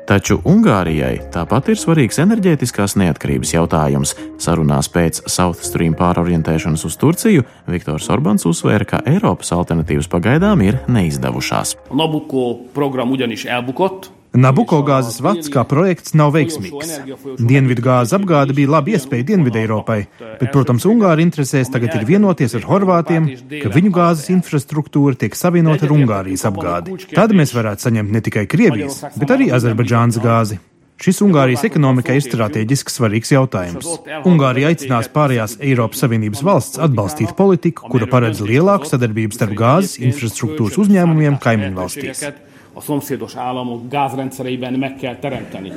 Taču 0.07 0.37
Ungārijai 0.47 1.17
tāpat 1.33 1.73
ir 1.73 1.79
svarīgs 1.81 2.21
enerģētiskās 2.23 2.93
neatkarības 2.95 3.51
jautājums. 3.51 4.13
Sarunās 4.39 4.87
pēc 4.87 5.19
South 5.27 5.65
Stream 5.67 5.97
pārorientēšanas 5.99 6.85
uz 6.87 6.95
Turciju 7.01 7.43
Viktors 7.67 8.07
Orbāns 8.15 8.47
uzsvēra, 8.47 8.87
ka 8.87 9.01
Eiropas 9.03 9.51
alternatīvas 9.51 10.07
pagaidām 10.07 10.63
ir 10.63 10.79
neizdevušās. 10.87 11.75
Nabucco 11.91 12.53
program 12.71 13.11
ugyanis 13.17 13.43
elbukott, 13.51 14.07
Nabuko 14.35 14.81
gāzes 14.85 15.21
vats 15.23 15.47
kā 15.49 15.63
projekts 15.67 16.13
nav 16.17 16.33
veiksmīgs. 16.35 16.91
Dienvidu 17.39 17.83
gāzes 17.85 18.13
apgāde 18.17 18.53
bija 18.57 18.73
laba 18.75 18.91
iespēja 18.93 19.25
Dienvidu 19.31 19.61
Eiropai, 19.61 19.99
bet, 20.19 20.49
protams, 20.53 20.85
Ungāri 20.89 21.23
interesēs 21.25 21.71
tagad 21.73 21.95
ir 21.95 22.05
vienoties 22.09 22.57
ar 22.59 22.67
Horvātiem, 22.67 23.29
ka 23.63 23.71
viņu 23.73 23.91
gāzes 23.95 24.31
infrastruktūra 24.35 25.17
tiek 25.17 25.37
savienota 25.37 25.87
ar 25.87 25.95
Ungārijas 25.95 26.45
apgādi. 26.49 26.99
Tad 27.15 27.33
mēs 27.37 27.55
varētu 27.55 27.87
saņemt 27.87 28.13
ne 28.13 28.23
tikai 28.25 28.47
Krievijas, 28.51 29.03
bet 29.17 29.31
arī 29.33 29.49
Azerbaidžānas 29.55 30.19
gāzi. 30.23 30.59
Šis 30.97 31.19
Ungārijas 31.21 31.61
ekonomikai 31.67 32.15
ir 32.17 32.23
strateģiski 32.25 32.89
svarīgs 32.89 33.29
jautājums. 33.29 33.85
Ungārija 34.25 34.71
aicinās 34.73 35.09
pārējās 35.13 35.59
Eiropas 35.61 36.01
Savienības 36.01 36.41
valsts 36.45 36.81
atbalstīt 36.81 37.35
politiku, 37.37 37.85
kura 37.93 38.09
paredz 38.09 38.41
lielāku 38.41 38.89
sadarbību 38.89 39.37
starp 39.37 39.53
gāzes 39.59 39.99
infrastruktūras 40.01 40.81
uzņēmumiem 40.81 41.37
kaimiņu 41.43 41.77
valstīs 41.77 42.25
a 42.77 42.81
szomszédos 42.81 43.35
államok 43.35 43.89
gázrendszereiben 43.89 44.73
meg 44.73 44.95
kell 44.95 45.15
teremteni. 45.15 45.71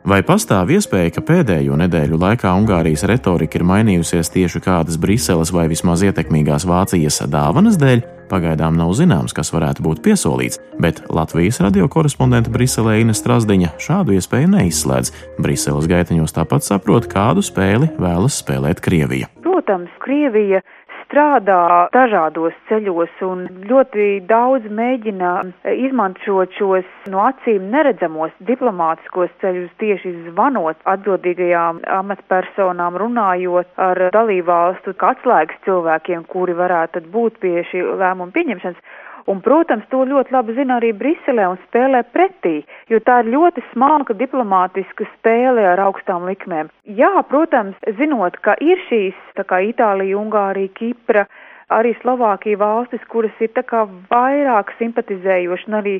Vai 0.00 0.22
pastāv 0.24 0.70
iespēja, 0.72 1.10
ka 1.12 1.22
pēdējo 1.28 1.76
nedēļu 1.76 2.16
laikā 2.20 2.52
Ungārijas 2.56 3.04
retorika 3.08 3.58
ir 3.58 3.66
mainījusies 3.68 4.32
tieši 4.32 4.62
kādas 4.64 4.96
Briseles 5.00 5.52
vai 5.52 5.66
vismaz 5.68 6.00
ietekmīgās 6.08 6.64
Vācijas 6.68 7.20
dāvanas 7.28 7.76
dēļ? 7.80 8.00
Pagaidām 8.30 8.78
nav 8.80 8.94
zināms, 8.96 9.34
kas 9.36 9.52
varētu 9.52 9.84
būt 9.84 10.00
piesolīts, 10.04 10.60
bet 10.80 11.02
Latvijas 11.12 11.60
radio 11.64 11.88
korespondente 11.92 12.52
Briselē 12.52 13.00
Ines 13.02 13.20
Strasdiņa 13.20 13.74
šādu 13.82 14.16
iespēju 14.16 14.52
neizslēdz. 14.54 15.12
Briseles 15.42 15.88
gaitaņos 15.90 16.36
tāpat 16.36 16.64
saprot, 16.64 17.08
kādu 17.10 17.44
spēli 17.44 17.90
vēlas 18.00 18.40
spēlēt 18.40 18.80
Krievija. 18.84 19.28
Protams, 19.44 19.92
Krievija 20.00 20.62
strādā 21.10 21.88
dažādos 21.90 22.54
ceļos 22.68 23.10
un 23.26 23.42
ļoti 23.66 24.22
daudz 24.30 24.68
mēģina 24.70 25.32
izmantot 25.74 26.54
šos 26.54 26.86
no 27.10 27.24
acīm 27.26 27.66
neredzamos 27.74 28.30
diplomātiskos 28.46 29.32
ceļus 29.42 29.72
tieši 29.82 30.14
zvanot 30.28 30.78
atbildīgajām 30.94 31.82
amatpersonām, 31.98 32.98
runājot 33.02 33.74
ar 33.82 34.04
dalībvalstu 34.14 34.94
atslēgas 35.10 35.58
cilvēkiem, 35.66 36.24
kuri 36.30 36.54
varētu 36.54 37.02
būt 37.10 37.42
pie 37.42 37.64
šī 37.72 37.82
lēmuma 37.98 38.30
pieņemšanas. 38.36 38.82
Un, 39.28 39.42
protams, 39.44 39.84
to 39.92 40.04
ļoti 40.08 40.32
labi 40.32 40.54
zina 40.56 40.78
arī 40.80 40.92
Briselē 40.96 41.50
un 41.52 41.58
spēlē 41.66 42.02
pretī, 42.14 42.60
jo 42.88 43.00
tā 43.04 43.20
ir 43.22 43.32
ļoti 43.34 43.64
smalka 43.72 44.16
diplomātiska 44.16 45.06
spēle 45.16 45.66
ar 45.72 45.82
augstām 45.88 46.24
likmēm. 46.30 46.70
Jā, 46.84 47.12
protams, 47.28 47.76
zinot, 47.98 48.38
ka 48.44 48.56
ir 48.64 48.80
šīs, 48.88 49.18
tā 49.36 49.44
kā 49.44 49.60
Itālija, 49.68 50.16
Ungārija, 50.20 50.72
Kipra, 50.78 51.26
arī 51.70 51.94
Slovākija 52.00 52.58
valstis, 52.60 53.02
kuras 53.12 53.36
ir 53.40 53.52
tā 53.54 53.62
kā 53.66 53.84
vairāk 54.10 54.72
simpatizējoši 54.78 55.70
un 55.70 55.78
arī 55.82 55.96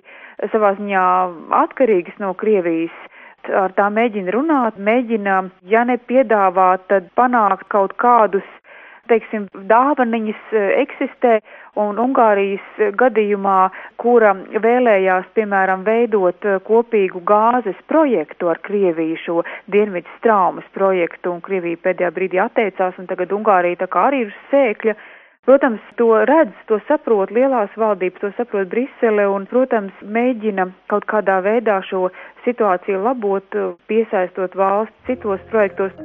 savā 0.52 0.74
ziņā 0.78 1.06
atkarīgas 1.64 2.18
no 2.22 2.34
Krievijas. 2.38 2.96
Ar 3.56 3.72
tā 3.72 3.86
mēģina 3.88 4.34
runāt, 4.34 4.76
mēģina, 4.76 5.36
ja 5.72 5.86
nepiedāvāt, 5.88 6.82
tad 6.92 7.06
panākt 7.16 7.70
kaut 7.72 7.94
kādus 7.96 8.44
teiksim, 9.11 9.47
dāvaniņas 9.71 10.55
e, 10.55 10.64
eksistē, 10.85 11.37
un 11.81 12.00
Ungārijas 12.02 12.81
gadījumā, 12.99 13.59
kura 14.00 14.33
vēlējās, 14.64 15.29
piemēram, 15.37 15.85
veidot 15.87 16.47
e, 16.47 16.59
kopīgu 16.67 17.23
gāzes 17.26 17.79
projektu 17.90 18.50
ar 18.52 18.62
Krieviju, 18.67 19.21
šo 19.25 19.38
Dienvidu 19.71 20.11
straumas 20.19 20.67
projektu, 20.75 21.35
un 21.35 21.43
Krievija 21.45 21.83
pēdējā 21.87 22.12
brīdī 22.17 22.43
atteicās, 22.43 22.99
un 22.99 23.11
tagad 23.11 23.35
Ungārija 23.37 23.83
tā 23.85 23.90
kā 23.90 24.09
arī 24.11 24.26
ir 24.26 24.37
sēkļa. 24.52 24.97
Protams, 25.49 25.81
to 25.97 26.07
redz, 26.29 26.52
to 26.69 26.76
saprot 26.87 27.31
lielās 27.33 27.73
valdības, 27.81 28.21
to 28.21 28.29
saprot 28.37 28.69
Brisele 28.71 29.25
un, 29.35 29.47
protams, 29.49 30.02
mēģina 30.05 30.69
kaut 30.93 31.09
kādā 31.09 31.38
veidā 31.47 31.79
šo 31.88 32.11
situāciju 32.45 33.00
labot, 33.07 33.57
piesaistot 33.88 34.55
valsts 34.61 35.09
citos 35.09 35.40
projektos. 35.50 35.97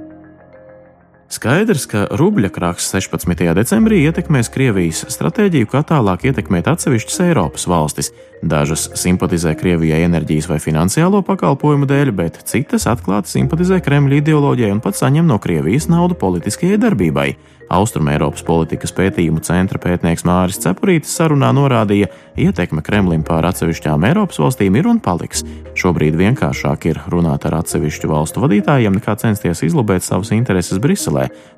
Skaidrs, 1.26 1.88
ka 1.90 2.04
rubļa 2.14 2.52
krāks 2.54 2.86
16. 2.94 3.40
decembrī 3.58 4.04
ietekmēs 4.06 4.52
Krievijas 4.54 5.02
stratēģiju, 5.10 5.68
kā 5.72 5.82
tālāk 5.90 6.28
ietekmēt 6.30 6.70
atsevišķas 6.70 7.24
Eiropas 7.26 7.66
valstis. 7.66 8.12
Dažas 8.46 8.92
simpatizē 9.02 9.56
Krievijai 9.58 10.04
enerģijas 10.06 10.46
vai 10.52 10.60
finansiālo 10.62 11.24
pakalpojumu 11.26 11.90
dēļ, 11.90 12.14
bet 12.14 12.38
citas 12.46 12.86
atklāti 12.92 13.34
simpatizē 13.34 13.82
Kremļa 13.82 14.20
ideoloģijai 14.22 14.76
un 14.76 14.84
pat 14.86 15.02
saņem 15.02 15.26
no 15.26 15.40
Krievijas 15.42 15.90
naudu 15.90 16.14
politiskajai 16.22 16.78
darbībai. 16.86 17.30
Austrumēropas 17.74 18.44
politikas 18.46 18.94
pētījumu 18.94 19.42
centra 19.46 19.80
pētnieks 19.82 20.26
Māris 20.28 20.60
Cepurītis 20.62 21.16
sarunā 21.18 21.50
norādīja, 21.56 22.12
ietekme 22.38 22.84
Kremlim 22.86 23.24
pār 23.26 23.48
atsevišķām 23.50 24.06
Eiropas 24.06 24.38
valstīm 24.44 24.78
ir 24.78 24.90
un 24.92 25.00
paliks. 25.02 25.42
Šobrīd 25.74 26.14
vienkāršāk 26.20 26.86
ir 26.92 27.02
runāt 27.10 27.48
ar 27.50 27.58
atsevišķu 27.64 28.12
valstu 28.12 28.44
vadītājiem, 28.46 29.00
nekā 29.00 29.18
censties 29.18 29.64
izlobēt 29.66 30.06
savas 30.06 30.30
intereses 30.38 30.82
Briselē. 30.84 31.15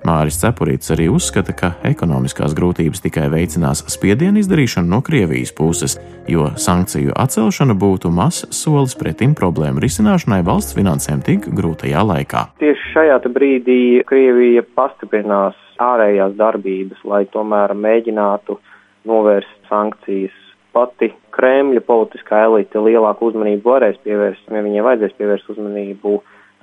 Māris 0.07 0.39
Cepurītis 0.41 0.93
arī 0.95 1.09
uzskata, 1.11 1.55
ka 1.57 1.71
ekonomiskās 1.87 2.55
grūtības 2.57 3.03
tikai 3.03 3.27
veicinās 3.33 3.83
spiedienu 3.91 4.41
izdarīšanu 4.43 4.93
no 4.93 5.01
Krievijas 5.05 5.51
puses, 5.57 5.97
jo 6.29 6.49
sankciju 6.55 7.15
atcelšana 7.17 7.75
būtu 7.77 8.11
mazs 8.13 8.45
solis 8.55 8.95
pretim 8.99 9.35
problēmu 9.37 9.83
risināšanai 9.83 10.43
valsts 10.47 10.77
finansēm 10.77 11.23
tik 11.25 11.49
grūtajā 11.57 12.03
laikā. 12.13 12.47
Tieši 12.61 12.91
šajā 12.93 13.21
brīdī 13.33 13.79
Krievija 14.07 14.63
pastiprinās 14.77 15.57
ārējās 15.81 16.35
darbības, 16.37 17.03
lai 17.05 17.25
tomēr 17.33 17.73
mēģinātu 17.77 18.57
novērst 19.07 19.69
sankcijas. 19.69 20.35
Pati 20.75 21.09
Kremļa 21.33 21.81
politiskā 21.85 22.43
elite 22.45 22.81
lielāku 22.81 23.31
uzmanību 23.31 23.71
varēs 23.71 23.97
pievērst, 24.03 24.49
ja 24.51 24.61
viņiem 24.61 24.85
vajadzēs 24.85 25.15
pievērst 25.17 25.49
uzmanību 25.55 26.19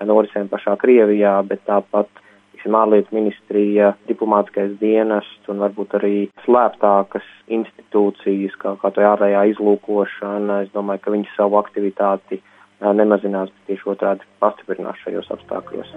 norisēm 0.07 0.51
pašā 0.51 0.77
Krievijā, 0.79 1.35
bet 1.49 1.65
tāpat 1.67 2.11
tiksim, 2.65 2.75
ārlietu 2.75 3.15
ministrija, 3.15 3.95
diplomātskais 4.09 4.79
dienests 4.81 5.49
un 5.49 5.61
varbūt 5.61 5.95
arī 5.99 6.31
slēptākas 6.45 7.25
institūcijas, 7.49 8.57
kā, 8.57 8.77
kā 8.81 8.91
to 8.91 9.05
ārējā 9.05 9.45
izlūkošana. 9.53 10.65
Es 10.65 10.73
domāju, 10.73 11.01
ka 11.05 11.13
viņi 11.13 11.29
savu 11.37 11.59
aktivitāti 11.61 12.41
nemazinās, 12.81 13.51
bet 13.51 13.69
tieši 13.69 13.91
otrādi 13.91 14.25
pastiprinās 14.41 14.97
šajos 15.05 15.31
apstākļos. 15.31 15.93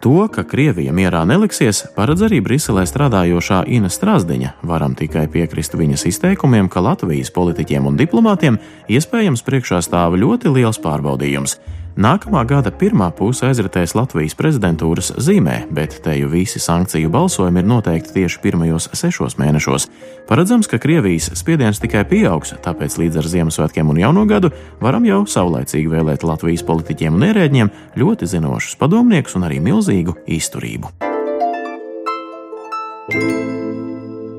To, 0.00 0.30
ka 0.32 0.46
Krievija 0.48 0.94
mierā 0.96 1.26
neliksies, 1.28 1.82
paredz 1.92 2.22
arī 2.24 2.38
Briselē 2.40 2.86
strādājošā 2.88 3.66
Ina 3.68 3.90
Strasdiņa. 3.92 4.54
Varam 4.64 4.94
tikai 4.96 5.26
piekrist 5.28 5.76
viņas 5.76 6.06
izteikumiem, 6.08 6.70
ka 6.72 6.80
Latvijas 6.80 7.28
politiķiem 7.36 7.90
un 7.90 7.98
diplomātiem 8.00 8.56
iespējams 8.88 9.44
priekšā 9.44 9.82
stāv 9.84 10.16
ļoti 10.16 10.54
liels 10.54 10.80
pārbaudījums. 10.80 11.58
Nākamā 11.98 12.44
gada 12.46 12.70
pirmā 12.70 13.08
puse 13.18 13.48
aizritēs 13.48 13.96
Latvijas 13.98 14.36
prezidentūras 14.38 15.10
zīmē, 15.18 15.64
bet 15.74 15.96
te 16.04 16.14
jau 16.14 16.28
visi 16.30 16.62
sankciju 16.62 17.10
balsojumi 17.10 17.64
ir 17.64 17.66
noteikti 17.66 18.14
tieši 18.14 18.38
pirmajos 18.44 18.88
sešos 18.94 19.34
mēnešos. 19.40 19.88
Paredzams, 20.30 20.70
ka 20.70 20.78
Krievijas 20.78 21.32
spiediens 21.34 21.82
tikai 21.82 22.04
pieaugs, 22.06 22.54
tāpēc 22.62 22.94
līdz 23.02 23.20
ar 23.20 23.30
Ziemassvētkiem 23.34 23.90
un 23.90 23.98
Jauno 24.04 24.24
gadu 24.30 24.52
varam 24.80 25.06
jau 25.08 25.24
saulēcīgi 25.26 25.90
vēlēt 25.90 26.22
Latvijas 26.22 26.62
politiķiem 26.68 27.18
un 27.18 27.26
ierēģiem 27.32 27.74
ļoti 27.98 28.30
zinošus 28.38 28.78
padomniekus 28.78 29.34
un 29.40 29.50
arī 29.50 29.58
milzīgu 29.64 30.20
izturību. 30.30 30.94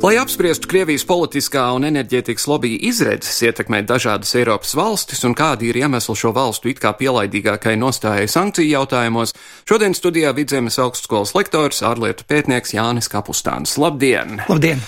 Lai 0.01 0.15
apspriestu 0.17 0.65
Krievijas 0.65 1.03
politiskā 1.05 1.67
un 1.77 1.83
enerģētikas 1.85 2.47
lobby 2.49 2.71
izredzes 2.89 3.35
ietekmēt 3.45 3.85
dažādas 3.85 4.31
Eiropas 4.39 4.73
valstis 4.73 5.21
un 5.29 5.35
kādi 5.37 5.69
ir 5.69 5.77
iemesli 5.77 6.15
šo 6.17 6.31
valstu 6.33 6.71
it 6.71 6.81
kā 6.81 6.95
pielaidīgākai 6.97 7.75
nostājai 7.77 8.25
sankciju 8.25 8.71
jautājumos, 8.79 9.35
šodien 9.69 9.93
studijā 9.93 10.33
Vidzemes 10.33 10.81
augstskolas 10.81 11.35
lektors, 11.37 11.83
ārlietu 11.85 12.25
pētnieks 12.25 12.73
Jānis 12.73 13.13
Kapustāns. 13.13 13.77
Labdien! 13.77 14.41
Labdien! 14.49 14.81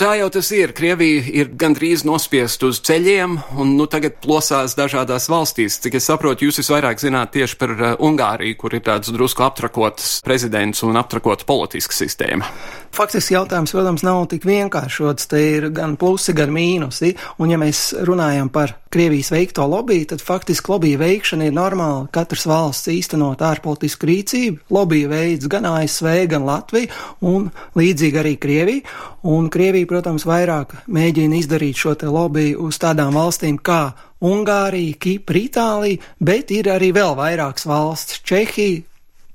Tā 0.00 0.14
jau 0.16 0.30
tas 0.32 0.48
ir. 0.56 0.70
Krievija 0.72 1.20
ir 1.36 1.50
gandrīz 1.60 2.00
nospiest 2.08 2.62
uz 2.64 2.78
ceļiem, 2.80 3.34
un 3.60 3.74
nu, 3.76 3.84
tagad 3.92 4.16
plosās 4.24 4.72
dažādās 4.72 5.28
valstīs. 5.28 5.76
Cik 5.84 5.98
es 5.98 6.08
saprotu, 6.08 6.46
jūs 6.46 6.62
visvairāk 6.62 6.96
zināt 7.02 7.34
tieši 7.36 7.58
par 7.60 7.74
uh, 7.76 7.90
Ungāriju, 8.00 8.56
kur 8.56 8.72
ir 8.72 8.80
tāds 8.86 9.12
drusku 9.12 9.44
aptrakots 9.44 10.22
prezidents 10.24 10.80
un 10.88 10.96
aptrakota 10.96 11.44
politiska 11.44 11.92
sistēma. 11.92 12.48
Faktiski 12.92 13.36
jautājums, 13.36 13.72
protams, 13.76 14.02
nav 14.04 14.24
tik 14.32 14.48
vienkāršots. 14.48 15.28
Te 15.28 15.44
ir 15.58 15.68
gan 15.76 15.98
plusi, 16.00 16.32
gan 16.36 16.50
mīnusi. 16.56 17.12
Un, 17.36 17.52
ja 17.52 17.60
mēs 17.60 17.90
runājam 18.08 18.48
par 18.52 18.78
Krievijas 18.92 19.30
veikto 19.32 19.64
lobby, 19.68 20.02
tad 20.08 20.24
faktiski 20.24 20.72
lobby 20.72 20.96
veikšana 21.00 21.46
ir 21.48 21.56
normāla. 21.56 22.08
Katras 22.12 22.48
valsts 22.48 22.88
īstenot 22.92 23.44
ārpolitisku 23.44 24.08
rīcību. 24.08 24.66
Lobby 24.72 25.04
veids 25.08 25.48
gan 25.52 25.68
ASV, 25.68 26.10
gan 26.32 26.48
Latvija, 26.48 26.92
un 27.24 27.48
līdzīgi 27.76 28.20
arī 28.24 28.38
Krievija. 28.40 28.98
Un 29.22 29.48
Krievija, 29.52 29.86
protams, 29.88 30.26
vairāk 30.26 30.74
mēģina 30.90 31.38
izdarīt 31.38 31.78
šo 31.78 31.94
te 31.98 32.10
lobby 32.10 32.52
uz 32.58 32.78
tādām 32.82 33.14
valstīm 33.16 33.58
kā 33.62 33.92
Ungārija, 34.22 34.98
Kipra, 34.98 35.38
Itālija, 35.38 36.00
bet 36.20 36.50
ir 36.54 36.70
arī 36.70 36.92
vēl 36.94 37.16
vairākas 37.18 37.66
valsts- 37.66 38.22
Čehija, 38.28 38.82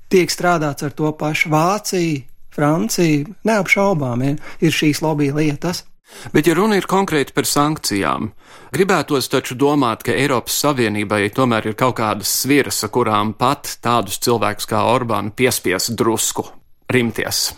tiek 0.08 0.30
strādāts 0.30 0.82
ar 0.82 0.90
to 0.92 1.12
pašu 1.12 1.50
Vāciju, 1.50 2.24
Franciju, 2.50 3.34
neapšaubām 3.44 4.24
ir, 4.24 4.38
ir 4.60 4.72
šīs 4.72 5.02
lobby 5.02 5.30
lietas. 5.32 5.84
Bet, 6.32 6.46
ja 6.46 6.54
runa 6.54 6.78
ir 6.78 6.88
konkrēti 6.88 7.34
par 7.36 7.44
sankcijām, 7.44 8.32
gribētos 8.72 9.28
taču 9.28 9.54
domāt, 9.54 10.02
ka 10.02 10.16
Eiropas 10.16 10.56
Savienībai 10.64 11.28
tomēr 11.36 11.66
ir 11.66 11.74
kaut 11.74 11.98
kādas 12.00 12.32
sviras, 12.42 12.80
kurām 12.90 13.34
pat 13.38 13.78
tādus 13.84 14.18
cilvēkus 14.24 14.66
kā 14.66 14.82
Orbānu 14.88 15.30
piespies 15.36 15.90
drusku 15.94 16.48
rimties. 16.88 17.52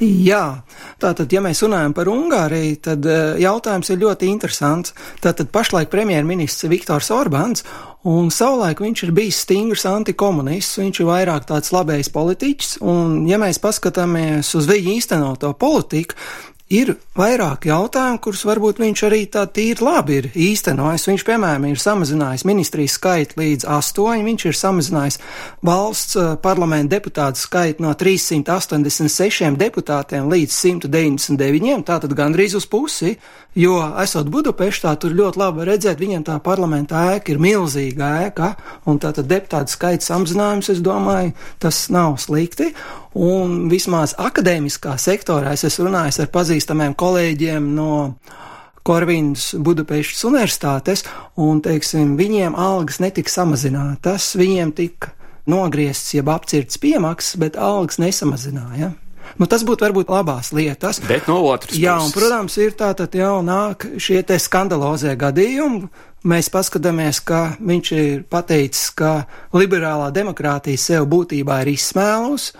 Jā, 0.00 0.64
tātad, 0.98 1.30
ja 1.30 1.42
mēs 1.44 1.60
runājam 1.62 1.92
par 1.94 2.08
Ungāriju, 2.10 2.78
tad 2.82 3.06
eh, 3.06 3.36
jautājums 3.44 3.90
ir 3.92 4.00
ļoti 4.00 4.30
interesants. 4.32 4.94
Tātad 5.22 5.52
pašlaik 5.52 5.92
premjerministrs 5.92 6.70
Viktors 6.72 7.10
Orbāns, 7.14 7.62
un 8.08 8.32
savulaik 8.34 8.80
viņš 8.82 9.04
ir 9.06 9.12
bijis 9.14 9.42
stingrs 9.44 9.84
antikomunists, 9.86 10.80
viņš 10.80 11.02
ir 11.02 11.10
vairāk 11.10 11.46
tāds 11.50 11.70
labējs 11.74 12.10
politiķis, 12.14 12.72
un 12.82 13.28
ja 13.30 13.38
mēs 13.42 13.62
paskatāmies 13.62 14.54
uz 14.58 14.66
viņa 14.70 14.96
īstenoto 14.96 15.52
politiku, 15.60 16.18
ir 16.72 16.94
vairāk 17.18 17.66
jautājumu, 17.68 18.20
kurus 18.24 18.44
varbūt 18.48 18.80
viņš 18.80 19.02
arī 19.08 19.20
tā 19.32 19.44
tīri 19.52 19.84
labi 19.84 20.18
ir 20.20 20.28
īstenojis. 20.32 21.04
Viņš, 21.10 21.24
piemēram, 21.28 21.66
ir 21.68 21.80
samazinājis 21.80 22.46
ministrijas 22.48 22.96
skaitu 22.96 23.40
līdz 23.40 23.66
astoņi, 23.76 24.24
viņš 24.28 24.46
ir 24.48 24.58
samazinājis 24.58 25.18
valsts 25.68 26.16
eh, 26.16 26.32
parlamenta 26.42 26.96
deputātu 26.96 27.42
skaitu 27.42 27.84
no 27.84 27.92
386 27.98 29.58
deputātiem 29.60 30.30
līdz 30.32 30.56
199, 30.56 31.84
tātad 31.88 32.16
gandrīz 32.16 32.56
uz 32.56 32.66
pusi, 32.70 33.16
jo, 33.58 33.76
esot 34.00 34.32
Budapeštā, 34.32 34.94
tur 34.96 35.16
ļoti 35.16 35.42
labi 35.42 35.68
redzēt, 35.68 36.00
viņiem 36.00 36.24
tā 36.28 36.38
parlamenta 36.44 37.04
ēka 37.12 37.34
ir 37.34 37.42
milzīga 37.42 38.14
ēka, 38.26 38.54
un 38.88 39.00
tātad 39.02 39.28
deputātu 39.28 39.76
skaita 39.76 40.08
samazinājums, 40.08 40.72
es 40.72 40.80
domāju, 40.84 41.36
tas 41.60 41.84
nav 41.92 42.16
slikti. 42.22 42.72
Un 43.18 43.66
vismaz 43.68 44.14
akadēmiskā 44.16 44.94
sektorā 45.00 45.52
es 45.52 45.66
esmu 45.68 45.90
runājis 45.90 46.22
ar 46.22 46.30
pazīstamiem 46.32 46.94
kolēģiem 46.96 47.66
no 47.76 47.92
Korvīnas 48.82 49.52
Budapeštas 49.62 50.24
universitātes, 50.26 51.04
un, 51.38 51.60
teiksim, 51.62 52.16
viņiem 52.18 52.56
algas 52.58 52.98
netika 53.04 53.30
samazinātas, 53.30 54.32
viņiem 54.40 54.72
tika 54.74 55.12
nogriezts, 55.46 56.14
jeb 56.16 56.30
apcirts 56.32 56.80
piemaksas, 56.82 57.36
bet 57.38 57.58
algas 57.60 58.00
nesamazināja. 58.02 58.94
Nu, 59.38 59.46
tas 59.48 59.62
būtu 59.64 59.86
varbūt 59.86 60.10
labās 60.12 60.50
lietas. 60.52 60.98
Bet 61.06 61.28
no 61.30 61.38
otras 61.46 61.70
puses. 61.72 61.82
Jā, 61.82 61.94
un, 62.02 62.10
protams, 62.12 62.56
ir 62.60 62.74
tātad 62.78 63.14
jau 63.16 63.36
nāk 63.44 63.86
šie 64.02 64.20
te 64.26 64.36
skandalozie 64.40 65.14
gadījumi. 65.20 65.86
Mēs 66.28 66.50
paskatāmies, 66.54 67.18
ka 67.26 67.56
viņš 67.58 67.92
ir 67.96 68.24
pateicis, 68.30 68.90
ka 68.98 69.24
liberālā 69.56 70.12
demokrātija 70.14 70.78
sev 70.78 71.08
būtībā 71.10 71.62
ir 71.64 71.72
izsmēlusi, 71.72 72.52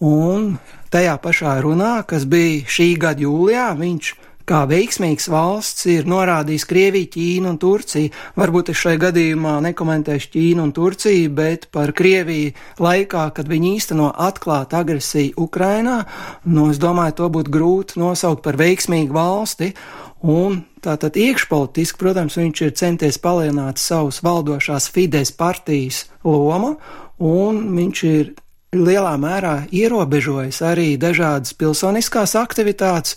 Un 0.00 0.54
tajā 0.88 1.18
pašā 1.20 1.58
runā, 1.60 2.00
kas 2.08 2.24
bija 2.24 2.64
šī 2.64 2.94
gada 3.00 3.20
jūlijā, 3.20 3.68
viņš 3.76 4.14
kā 4.50 4.64
veiksmīgs 4.66 5.28
valsts 5.30 5.86
ir 5.92 6.08
norādījis 6.10 6.64
Krieviju, 6.66 7.08
Ķīnu 7.12 7.52
un 7.52 7.58
Turciju. 7.60 8.10
Varbūt 8.40 8.72
es 8.72 8.80
šai 8.80 8.96
gadījumā 9.02 9.58
nekomentēšu 9.68 10.32
Ķīnu 10.32 10.64
un 10.64 10.72
Turciju, 10.74 11.30
bet 11.36 11.68
par 11.74 11.92
Krieviju 11.96 12.54
laikā, 12.82 13.28
kad 13.36 13.50
viņi 13.50 13.74
īsteno 13.76 14.10
atklātu 14.10 14.80
agresiju 14.80 15.36
Ukrainā, 15.46 16.00
nu, 16.48 16.70
es 16.72 16.82
domāju, 16.82 17.18
to 17.20 17.30
būtu 17.36 17.54
grūti 17.54 18.02
nosaukt 18.02 18.42
par 18.46 18.58
veiksmīgu 18.60 19.14
valsti. 19.14 19.72
Un 20.20 20.62
tātad 20.84 21.16
iekšpolitiski, 21.16 22.00
protams, 22.00 22.36
viņš 22.40 22.66
ir 22.66 22.76
centies 22.76 23.20
palielināt 23.22 23.80
savus 23.80 24.20
valdošās 24.24 24.90
Fides 24.92 25.32
partijas 25.32 26.06
lomu, 26.24 26.74
un 27.20 27.66
viņš 27.76 28.06
ir 28.10 28.34
lielā 28.70 29.16
mērā 29.18 29.54
ierobežojis 29.74 30.60
arī 30.62 30.94
dažādas 31.00 31.56
pilsoniskās 31.58 32.36
aktivitātes, 32.38 33.16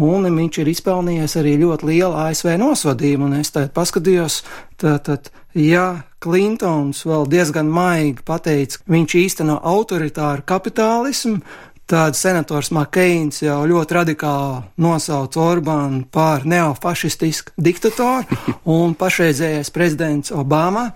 un 0.00 0.24
viņš 0.24 0.60
ir 0.62 0.70
izpelnījies 0.72 1.36
arī 1.40 1.58
ļoti 1.60 1.90
lielu 1.90 2.16
ASV 2.24 2.54
nosodījumu. 2.62 3.28
Un 3.28 3.42
es 3.42 3.52
tagad 3.52 3.74
paskatījos, 3.76 4.40
tātad, 4.80 5.28
ja 5.52 6.06
Klintons 6.24 7.04
vēl 7.04 7.28
diezgan 7.28 7.68
maigi 7.68 8.24
pateica, 8.24 8.80
ka 8.80 8.96
viņš 8.96 9.16
īsteno 9.26 9.60
autoritāru 9.60 10.46
kapitālismu, 10.48 11.40
Tad 11.84 12.16
senators 12.16 12.70
Makēns 12.72 13.42
jau 13.42 13.58
ļoti 13.68 13.92
radikāli 13.92 14.62
nosauca 14.80 15.42
Orbānu 15.44 16.06
par 16.08 16.46
neofašistisku 16.48 17.52
diktatoru, 17.60 18.38
un 18.72 18.94
pašreizējais 18.96 19.68
prezidents 19.68 20.32
Obama 20.32 20.86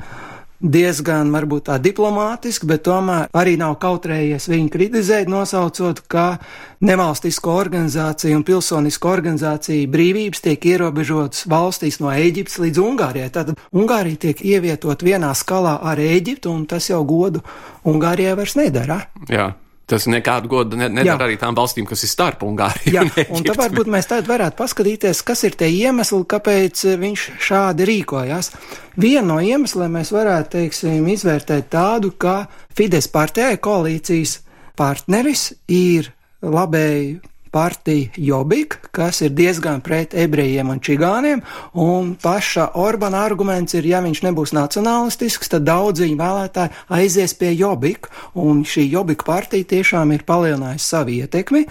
diezgan 0.58 1.30
varbūt 1.34 1.68
tā 1.68 1.76
diplomātiski, 1.82 2.66
bet 2.66 2.84
tomēr 2.88 3.28
arī 3.36 3.54
nav 3.60 3.76
kautrējies 3.82 4.48
viņu 4.50 4.72
kritizēt, 4.74 5.30
nosaucot, 5.30 6.02
ka 6.10 6.38
nevalstisko 6.84 7.54
organizāciju 7.58 8.40
un 8.40 8.44
pilsonisko 8.46 9.12
organizāciju 9.12 9.90
brīvības 9.92 10.42
tiek 10.44 10.66
ierobežotas 10.72 11.46
valstīs 11.50 12.00
no 12.02 12.10
Eģiptes 12.14 12.58
līdz 12.64 12.82
Ungārijai. 12.82 13.30
Tātad 13.34 13.62
Ungārija 13.74 14.24
tiek 14.26 14.42
ievietot 14.42 15.06
vienā 15.06 15.30
skalā 15.38 15.78
ar 15.82 16.02
Eģiptu, 16.02 16.50
un 16.50 16.66
tas 16.70 16.90
jau 16.90 17.04
godu 17.06 17.44
Ungārijai 17.88 18.36
vairs 18.38 18.58
nedara. 18.58 19.02
Jā, 19.30 19.52
Tas 19.88 20.04
nekādu 20.04 20.50
godu 20.52 20.76
nedara 20.76 21.24
arī 21.24 21.38
tām 21.40 21.56
valstīm, 21.56 21.86
kas 21.88 22.02
ir 22.04 22.10
starp 22.12 22.42
Ungāriju. 22.44 22.92
Jā, 22.92 23.06
un, 23.06 23.38
un 23.38 23.46
tad 23.46 23.56
varbūt 23.56 23.88
mēs 23.88 24.10
tad 24.10 24.28
varētu 24.28 24.58
paskatīties, 24.58 25.22
kas 25.24 25.46
ir 25.48 25.56
tie 25.56 25.70
iemesli, 25.72 26.18
kāpēc 26.28 26.82
viņš 27.00 27.24
šādi 27.46 27.86
rīkojās. 27.88 28.52
Vienu 29.00 29.24
no 29.30 29.38
iemesliem 29.40 29.96
mēs 29.96 30.12
varētu, 30.12 30.50
teiksim, 30.58 31.08
izvērtēt 31.14 31.70
tādu, 31.72 32.12
ka 32.20 32.42
Fides 32.76 33.08
partijai 33.14 33.56
koalīcijas 33.64 34.38
partneris 34.78 35.48
ir 35.72 36.12
labēji 36.44 37.16
partija 37.52 38.10
Jobik, 38.16 38.76
kas 38.94 39.22
ir 39.24 39.32
diezgan 39.36 39.80
pret 39.84 40.14
ebrejiem 40.18 40.70
un 40.72 40.82
čigāniem, 40.84 41.42
un 41.74 42.12
paša 42.22 42.70
Orbana 42.80 43.24
arguments 43.26 43.76
ir, 43.78 43.88
ja 43.88 44.02
viņš 44.04 44.22
nebūs 44.26 44.54
nacionalistisks, 44.56 45.50
tad 45.54 45.66
daudz 45.68 46.04
viņa 46.04 46.20
vēlētāji 46.20 46.74
aizies 46.98 47.34
pie 47.38 47.54
Jobik, 47.56 48.10
un 48.38 48.62
šī 48.68 48.88
Jobik 48.92 49.24
partija 49.28 49.68
tiešām 49.76 50.12
ir 50.16 50.26
palielinājusi 50.28 50.92
savu 50.92 51.16
ietekmi. 51.18 51.64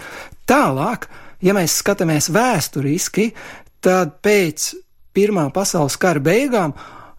Tālāk, 0.48 1.08
ja 1.44 1.54
mēs 1.56 1.80
skatāmies 1.82 2.30
vēsturiski, 2.34 3.32
tad 3.84 4.18
pēc 4.24 4.72
Pirmā 5.18 5.48
pasaules 5.50 5.96
kara 5.98 6.20
beigām 6.22 6.76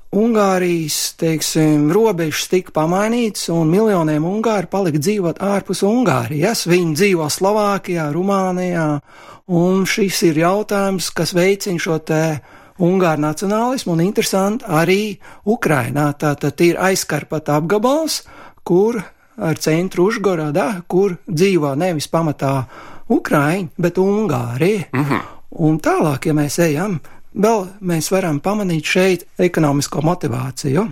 Ungārijas, 0.09 1.13
teiksim, 1.21 1.91
robežas 1.93 2.47
tika 2.49 2.73
pamainītas 2.73 3.43
un 3.53 3.69
miljoniem 3.69 4.23
ungāri 4.25 4.65
palika 4.65 4.97
dzīvot 4.97 5.37
ārpus 5.45 5.83
Ungārijas. 5.85 6.63
Viņi 6.65 6.95
dzīvo 6.97 7.27
Slovākijā, 7.29 8.07
Rumānijā, 8.15 8.87
un 9.53 9.85
šis 9.85 10.23
ir 10.31 10.41
jautājums, 10.41 11.11
kas 11.13 11.35
veicina 11.37 11.77
šo 11.77 11.99
te 12.01 12.23
ungāru 12.81 13.21
nacionālismu 13.21 13.93
un 13.93 14.01
interesanti 14.07 14.65
arī 14.65 15.19
Ukrainā. 15.45 16.09
Tātad 16.17 16.57
ir 16.65 16.81
aizkarpat 16.81 17.53
apgabals, 17.59 18.23
kur 18.65 18.97
ar 19.37 19.61
centru 19.61 20.09
Užgorodā, 20.09 20.87
kur 20.89 21.19
dzīvo 21.29 21.75
nevis 21.77 22.09
pamatā 22.09 22.63
Ukraiņi, 23.13 23.69
bet 23.77 24.01
Ungāri. 24.01 24.85
-hmm. 24.91 25.21
Un 25.51 25.79
tālāk, 25.79 26.25
ja 26.25 26.33
mēs 26.33 26.59
ejam, 26.59 26.99
Vēl 27.33 27.65
mēs 27.85 28.09
varam 28.11 28.39
pamanīt 28.41 28.85
šeit 28.89 29.25
ekonomisko 29.37 30.01
motivāciju, 30.05 30.85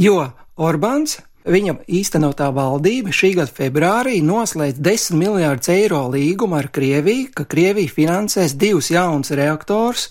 jo 0.00 0.20
Orbāns 0.60 1.20
Viņa 1.40 1.72
īstenotā 1.88 2.50
valdība 2.52 3.14
šī 3.16 3.30
gada 3.38 3.48
februārī 3.56 4.18
noslēdz 4.20 4.76
10 4.84 5.16
miljārdus 5.16 5.70
eiro 5.72 6.02
līgumu 6.12 6.58
ar 6.58 6.68
Krieviju, 6.68 7.30
ka 7.32 7.46
Krievija 7.48 7.88
finansēs 7.88 8.52
divus 8.60 8.90
jaunus 8.92 9.32
reaktorus 9.32 10.10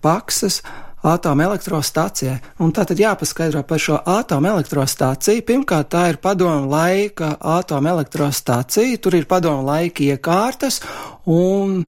Paksas 0.00 0.60
atomelektrostacijai. 1.02 2.36
Un 2.62 2.70
tā 2.76 2.84
tad 2.86 3.02
jāpaskaidro 3.02 3.64
par 3.66 3.82
šo 3.82 3.98
atomelektrostaciju. 3.98 5.42
Pirmkārt, 5.48 5.90
tā 5.90 6.04
ir 6.12 6.20
padomu 6.22 6.70
laika 6.70 7.34
atomelektrostacija, 7.40 9.00
tur 9.02 9.18
ir 9.18 9.26
padomu 9.26 9.66
laika 9.66 10.06
iekārtas 10.06 10.78
un 11.26 11.82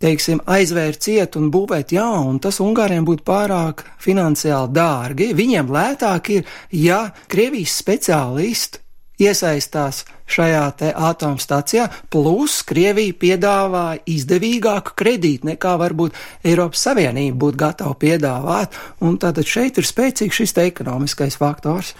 teiksim, 0.00 0.40
aizvērt 0.48 1.04
ciet 1.04 1.36
un 1.40 1.50
būvēt 1.52 1.94
jaunu, 1.94 2.38
tas 2.42 2.60
Ungāriem 2.64 3.06
būtu 3.08 3.24
pārāk 3.26 3.84
finansiāli 4.00 4.72
dārgi. 4.76 5.32
Viņiem 5.36 5.72
lētāk 5.72 6.32
ir, 6.38 6.54
ja 6.72 7.02
Krievijas 7.30 7.76
speciālisti 7.82 8.84
iesaistās 9.20 10.04
šajā 10.30 10.64
te 10.78 10.90
atomstacijā, 10.94 11.88
plus 12.10 12.60
Krievija 12.66 13.14
piedāvāja 13.18 14.00
izdevīgāku 14.10 14.94
kredītu 14.98 15.48
nekā 15.50 15.74
varbūt 15.80 16.16
Eiropas 16.46 16.84
Savienība 16.86 17.38
būtu 17.44 17.60
gatava 17.60 17.96
piedāvāt, 17.98 18.76
un 19.02 19.18
tātad 19.20 19.48
šeit 19.48 19.80
ir 19.80 19.88
spēcīgs 19.88 20.40
šis 20.40 20.54
te 20.56 20.66
ekonomiskais 20.70 21.38
faktors. 21.40 21.94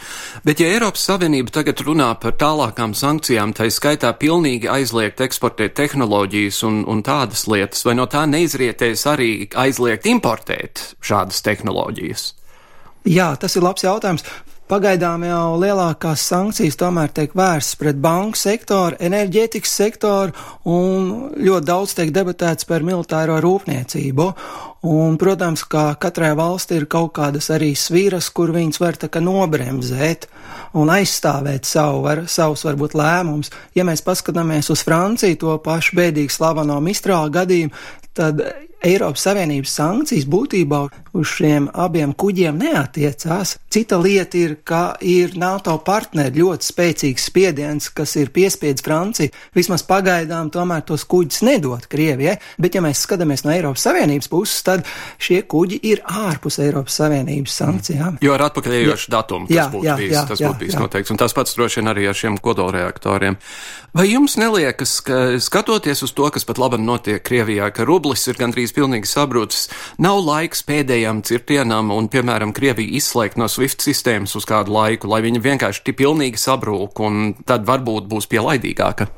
Bet 0.46 0.62
ja 0.62 0.70
Eiropas 0.70 1.04
Savienība 1.10 1.54
tagad 1.60 1.82
runā 1.86 2.10
par 2.22 2.36
tālākām 2.40 2.94
sankcijām, 2.98 3.54
tai 3.56 3.70
skaitā 3.74 4.12
pilnīgi 4.20 4.70
aizliegt 4.70 5.22
eksportēt 5.26 5.74
tehnoloģijas 5.80 6.62
un, 6.68 6.84
un 6.90 7.02
tādas 7.06 7.46
lietas, 7.50 7.84
vai 7.86 7.96
no 7.98 8.06
tā 8.10 8.26
neizrietēs 8.30 9.06
arī 9.10 9.32
aizliegt 9.58 10.06
importēt 10.10 10.92
šādas 11.02 11.42
tehnoloģijas? 11.46 12.30
Jā, 13.08 13.32
tas 13.40 13.56
ir 13.56 13.64
labs 13.64 13.84
jautājums. 13.86 14.24
Pagaidām 14.70 15.24
jau 15.26 15.56
lielākās 15.58 16.22
sankcijas 16.30 16.76
tomēr 16.78 17.10
tiek 17.10 17.32
vērstas 17.34 17.74
pret 17.80 17.96
banku 17.98 18.38
sektoru, 18.38 18.94
enerģētikas 19.02 19.72
sektoru 19.80 20.44
un 20.70 21.08
ļoti 21.34 21.66
daudz 21.66 21.94
tiek 21.98 22.12
debatēts 22.14 22.68
par 22.68 22.86
militāro 22.86 23.40
rūpniecību. 23.42 24.28
Un, 24.86 25.18
protams, 25.18 25.66
ka 25.66 25.88
katrai 25.98 26.30
valstī 26.38 26.78
ir 26.78 26.86
kaut 26.86 27.10
kādas 27.18 27.50
arī 27.50 27.72
svīras, 27.74 28.30
kur 28.30 28.54
viņas 28.54 28.78
var 28.78 29.00
tā 29.02 29.10
kā 29.10 29.18
nobremzēt 29.18 30.30
un 30.78 30.94
aizstāvēt 30.94 31.66
savu, 31.66 32.04
var, 32.06 32.24
savus 32.30 32.62
varbūt 32.68 32.94
lēmumus. 32.94 33.50
Ja 33.74 33.82
mēs 33.88 34.06
paskatāmies 34.06 34.70
uz 34.70 34.86
Franciju, 34.86 35.42
to 35.42 35.58
pašu 35.66 35.98
bēdīgi 35.98 36.30
slaveno 36.30 36.78
Mistrāla 36.78 37.34
gadījumu, 37.42 37.74
tad 38.14 38.46
Eiropas 38.80 39.26
Savienības 39.26 39.74
sankcijas 39.76 40.24
būtībā 40.30 40.80
uz 41.12 41.32
šiem 41.34 41.66
abiem 41.76 42.14
kuģiem 42.16 42.56
neatiecās. 42.62 43.56
Cita 43.70 43.98
lieta 44.00 44.38
ir, 44.38 44.54
ka 44.64 44.94
ir 45.04 45.34
NATO 45.38 45.74
partneri 45.84 46.40
ļoti 46.40 46.68
spēcīgs 46.70 47.26
spiediens, 47.28 47.90
kas 47.92 48.14
ir 48.16 48.30
piespiedz 48.34 48.84
Franciju 48.86 49.34
vismaz 49.56 49.84
pagaidām 49.86 50.48
tomēr 50.54 50.84
tos 50.88 51.04
kuģus 51.10 51.42
nedot 51.46 51.84
Krievijai, 51.90 52.38
bet 52.58 52.78
ja 52.78 52.84
mēs 52.84 53.02
skatāmies 53.04 53.44
no 53.44 53.52
Eiropas 53.52 53.84
Savienības 53.84 54.30
puses, 54.32 54.62
tad 54.64 54.86
šie 55.20 55.42
kuģi 55.50 55.80
ir 55.90 56.00
ārpus 56.06 56.60
Eiropas 56.62 56.96
Savienības 57.02 57.58
sankcijām. 57.60 58.18
Jo 58.24 58.36
ar 58.38 58.46
atpakaļējošu 58.48 59.12
datumu 59.12 59.50
tas 59.50 59.58
jā, 59.58 59.68
būtu 59.74 59.90
jā, 59.90 59.98
bijis, 60.00 60.16
jā, 60.16 60.24
tas 60.32 60.40
jā, 60.40 60.48
būtu 60.48 60.64
bijis 60.64 60.78
jā. 60.78 60.82
noteikts, 60.86 61.12
un 61.12 61.20
tas 61.20 61.36
pats 61.36 61.58
droši 61.58 61.82
vien 61.82 61.92
arī 61.92 62.08
ar 62.08 62.16
šiem 62.16 62.40
kodolreaktoriem. 62.40 63.38
Vai 63.90 64.06
jums 64.06 64.36
neliekas, 64.38 65.00
ka 65.02 65.20
skatoties 65.42 66.04
uz 66.06 66.12
to, 66.14 66.28
kas 66.30 66.46
pat 66.46 66.60
labi 66.62 66.78
notiek 66.78 67.22
Krievijā, 67.26 67.72
ka 67.74 67.82
rublis 67.88 68.22
ir 68.30 68.38
gandrīz 68.38 68.69
Krievijas 68.70 68.74
pilnīgi 68.76 69.08
sabrucis. 69.08 69.68
Nav 69.98 70.20
laiks 70.24 70.62
pēdējām 70.66 71.22
cirtienām 71.26 71.90
un, 71.90 72.08
piemēram, 72.08 72.52
Krievija 72.52 72.98
izslēgt 72.98 73.38
no 73.38 73.48
SWIFT 73.48 73.82
sistēmas 73.82 74.36
uz 74.36 74.46
kādu 74.46 74.72
laiku, 74.72 75.08
lai 75.08 75.22
viņa 75.22 75.40
vienkārši 75.40 75.84
tik 75.84 75.98
pilnīgi 75.98 76.38
sabrūk 76.38 77.00
un 77.00 77.34
tad 77.46 77.66
varbūt 77.66 78.08
būs 78.08 78.28
pielaidīgāka. 78.30 79.08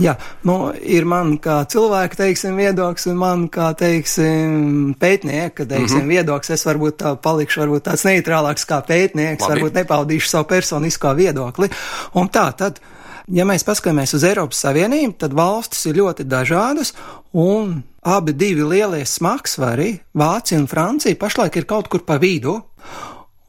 Jā, 0.00 0.16
nu, 0.46 0.72
ir 0.80 1.04
man 1.04 1.38
kā 1.42 1.64
cilvēka, 1.68 2.16
teiksim, 2.16 2.56
viedoklis, 2.56 3.06
un 3.10 3.18
man 3.20 3.48
kā, 3.52 3.72
teiksim, 3.76 4.94
pētnieka, 5.00 5.66
teiksim, 5.66 5.98
mm 5.98 6.04
-hmm. 6.04 6.08
viedoklis. 6.08 6.50
Es 6.50 6.64
varbūt 6.66 7.02
tā 7.02 7.16
palikšu 7.16 7.60
varbūt 7.60 7.90
tāds 7.90 8.06
neitrālāks 8.06 8.64
kā 8.64 8.80
pētnieks, 8.86 9.42
Labi. 9.42 9.60
varbūt 9.60 9.74
nepaudīšu 9.74 10.28
savu 10.28 10.48
personisko 10.48 11.14
viedokli. 11.14 11.68
Un 12.14 12.28
tā 12.28 12.52
tad 12.56 12.80
ja 13.28 13.44
mēs 13.44 13.64
paskatāmies 13.66 14.14
uz 14.14 14.24
Eiropas 14.24 14.62
Savienību, 14.64 15.14
tad 15.18 15.34
valstis 15.36 15.86
ir 15.86 16.00
ļoti 16.00 16.24
dažādas, 16.24 16.94
un 17.32 17.82
abi 18.02 18.32
divi 18.32 18.64
lielie 18.64 19.04
smagsvari, 19.06 19.92
Vācija 20.16 20.60
un 20.60 20.66
Francija, 20.70 21.16
pašlaik 21.16 21.56
ir 21.56 21.66
kaut 21.68 21.88
kur 21.92 22.04
pa 22.06 22.16
vidu. 22.20 22.56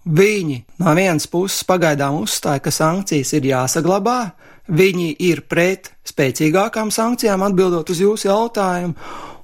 Viņi 0.01 0.57
no 0.81 0.93
vienas 0.97 1.27
puses 1.29 1.63
pagaidām 1.67 2.17
uzstāja, 2.23 2.59
ka 2.63 2.71
sankcijas 2.73 3.35
ir 3.37 3.45
jāsaglabā, 3.51 4.31
viņi 4.71 5.11
ir 5.21 5.43
pret 5.49 5.91
spēcīgākām 6.07 6.89
sankcijām, 6.91 7.43
atbildot 7.45 7.89
uz 7.93 8.01
jūsu 8.01 8.27
jautājumu, 8.31 8.95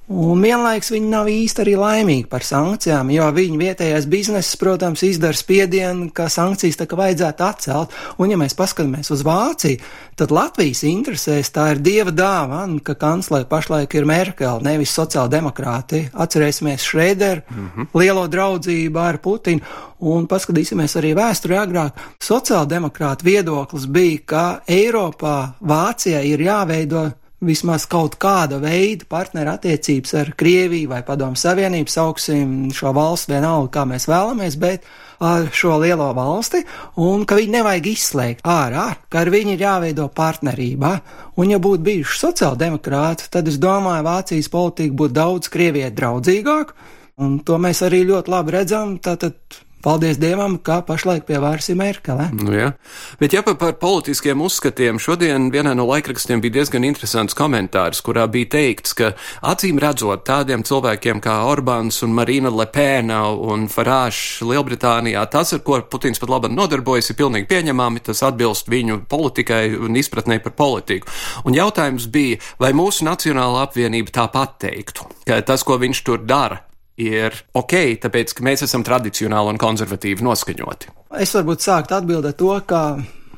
Un 0.08 0.40
vienlaiks 0.40 0.88
viņi 0.88 1.10
nav 1.12 1.26
īsti 1.28 1.60
arī 1.60 1.74
laimīgi 1.76 2.24
par 2.32 2.40
sankcijām, 2.46 3.10
jo 3.12 3.26
viņu 3.36 3.58
vietējais 3.60 4.06
bizness, 4.08 4.56
protams, 4.56 5.02
izdara 5.04 5.36
spiedienu, 5.36 6.06
ka 6.16 6.30
sankcijas 6.32 6.80
tā 6.80 6.86
kā 6.88 6.96
vajadzētu 6.96 7.44
atcelt. 7.44 7.92
Un, 8.16 8.32
ja 8.32 8.38
mēs 8.40 8.56
paskatāmies 8.56 9.12
uz 9.12 9.24
Vāciju, 9.26 9.82
tad 10.16 10.32
Latvijas 10.32 10.80
interesēs 10.88 11.52
tā 11.52 11.66
ir 11.74 11.82
dieva 11.84 12.16
dāvana, 12.16 12.80
ka 12.80 12.96
kanclere 12.96 13.44
pašlaik 13.52 13.98
ir 14.00 14.08
Merkele, 14.08 14.64
nevis 14.64 14.96
sociāldemokrāti. 14.96 16.06
Atcerēsimies 16.16 16.88
Šrēderu, 16.88 17.44
mm 17.44 17.68
-hmm. 17.68 18.00
lielo 18.00 18.24
draudzību 18.32 19.04
ar 19.04 19.20
Putinu, 19.20 19.60
un 20.00 20.24
paskatīsimies 20.26 20.96
arī 20.96 21.12
vēsturē 21.20 21.60
agrāk. 21.66 21.92
Sociāldemokrāta 22.16 23.24
viedoklis 23.24 23.86
bija, 23.86 24.18
ka 24.24 24.60
Eiropā 24.66 25.52
Vācijai 25.60 26.24
ir 26.32 26.40
jāveido 26.40 27.10
vismaz 27.44 27.86
kaut 27.90 28.16
kāda 28.18 28.58
veida 28.62 29.06
partneru 29.08 29.52
attiecības 29.54 30.14
ar 30.18 30.32
Krieviju 30.38 30.90
vai 30.90 31.02
Padomu 31.06 31.38
Savienību, 31.38 31.90
sauksim 31.92 32.56
šo 32.74 32.92
valstu 32.96 33.34
vienalga, 33.34 33.70
kā 33.76 33.84
mēs 33.86 34.08
vēlamies, 34.10 34.58
bet 34.58 34.88
ar 35.22 35.46
šo 35.54 35.76
lielo 35.82 36.08
valsti, 36.14 36.64
un 37.02 37.24
ka 37.26 37.38
viņi 37.38 37.54
nevajag 37.58 37.88
izslēgt 37.92 38.46
ārā, 38.46 38.88
ka 39.10 39.22
ar 39.22 39.30
viņu 39.34 39.54
ir 39.54 39.64
jāveido 39.66 40.08
partnerībā. 40.14 40.92
Un, 41.38 41.54
ja 41.54 41.62
būtu 41.62 41.86
bijuši 41.86 42.20
sociāldemokrāti, 42.24 43.30
tad 43.30 43.50
es 43.50 43.58
domāju, 43.62 44.06
Vācijas 44.06 44.50
politika 44.50 44.98
būtu 44.98 45.18
daudz 45.18 45.50
Krievijai 45.54 45.94
draudzīgāka, 45.94 46.74
un 47.22 47.40
to 47.46 47.58
mēs 47.62 47.82
arī 47.86 48.04
ļoti 48.10 48.34
labi 48.34 48.54
redzam. 48.54 48.98
Tātad 49.02 49.38
Paldies 49.78 50.18
Dievam, 50.18 50.56
kā 50.58 50.80
pašlaik 50.82 51.22
pie 51.28 51.38
vairs 51.38 51.68
ir 51.70 51.76
Merkele. 51.78 52.24
Nu, 52.34 52.50
jā. 52.50 52.72
Bet, 53.20 53.34
ja 53.36 53.44
par 53.46 53.76
politiskiem 53.78 54.40
uzskatiem, 54.42 54.98
šodien 54.98 55.52
vienā 55.54 55.76
no 55.78 55.86
laikrakstiem 55.86 56.42
bija 56.42 56.56
diezgan 56.58 56.86
interesants 56.88 57.36
komentārs, 57.38 58.02
kurā 58.02 58.26
bija 58.26 58.50
teikts, 58.56 58.96
ka 58.98 59.12
acīm 59.46 59.78
redzot 59.78 60.26
tādiem 60.26 60.64
cilvēkiem 60.66 61.22
kā 61.22 61.36
Orbāns 61.46 62.02
un 62.02 62.16
Marina 62.16 62.50
Lepēna 62.50 63.20
un 63.38 63.68
Farāšs 63.70 64.42
Lielbritānijā, 64.50 65.22
tas, 65.30 65.54
ar 65.54 65.62
ko 65.62 65.78
Putins 65.86 66.18
pat 66.18 66.34
labi 66.34 66.50
nodarbojas, 66.50 67.12
ir 67.12 67.20
pilnīgi 67.22 67.50
pieņemami, 67.50 68.02
tas 68.10 68.24
atbilst 68.26 68.70
viņu 68.72 69.04
politikai 69.08 69.76
un 69.78 69.98
izpratnē 70.00 70.40
par 70.42 70.58
politiku. 70.58 71.06
Un 71.46 71.54
jautājums 71.54 72.10
bija, 72.10 72.42
vai 72.58 72.74
mūsu 72.74 73.06
Nacionāla 73.06 73.68
apvienība 73.68 74.16
tāpat 74.24 74.58
teiktu, 74.66 75.06
ka 75.28 75.38
tas, 75.46 75.62
ko 75.62 75.78
viņš 75.78 76.02
tur 76.02 76.26
dara, 76.26 76.64
ir 76.98 77.36
ok, 77.56 77.74
tāpēc 78.02 78.34
ka 78.36 78.46
mēs 78.46 78.64
esam 78.66 78.84
tradicionāli 78.86 79.54
un 79.54 79.60
konservatīvi 79.60 80.26
noskaņoti? 80.26 80.94
Es 81.22 81.32
varbūt 81.36 81.64
sāktu 81.64 81.96
atbildēt 81.98 82.38
to, 82.40 82.52
ka 82.68 82.82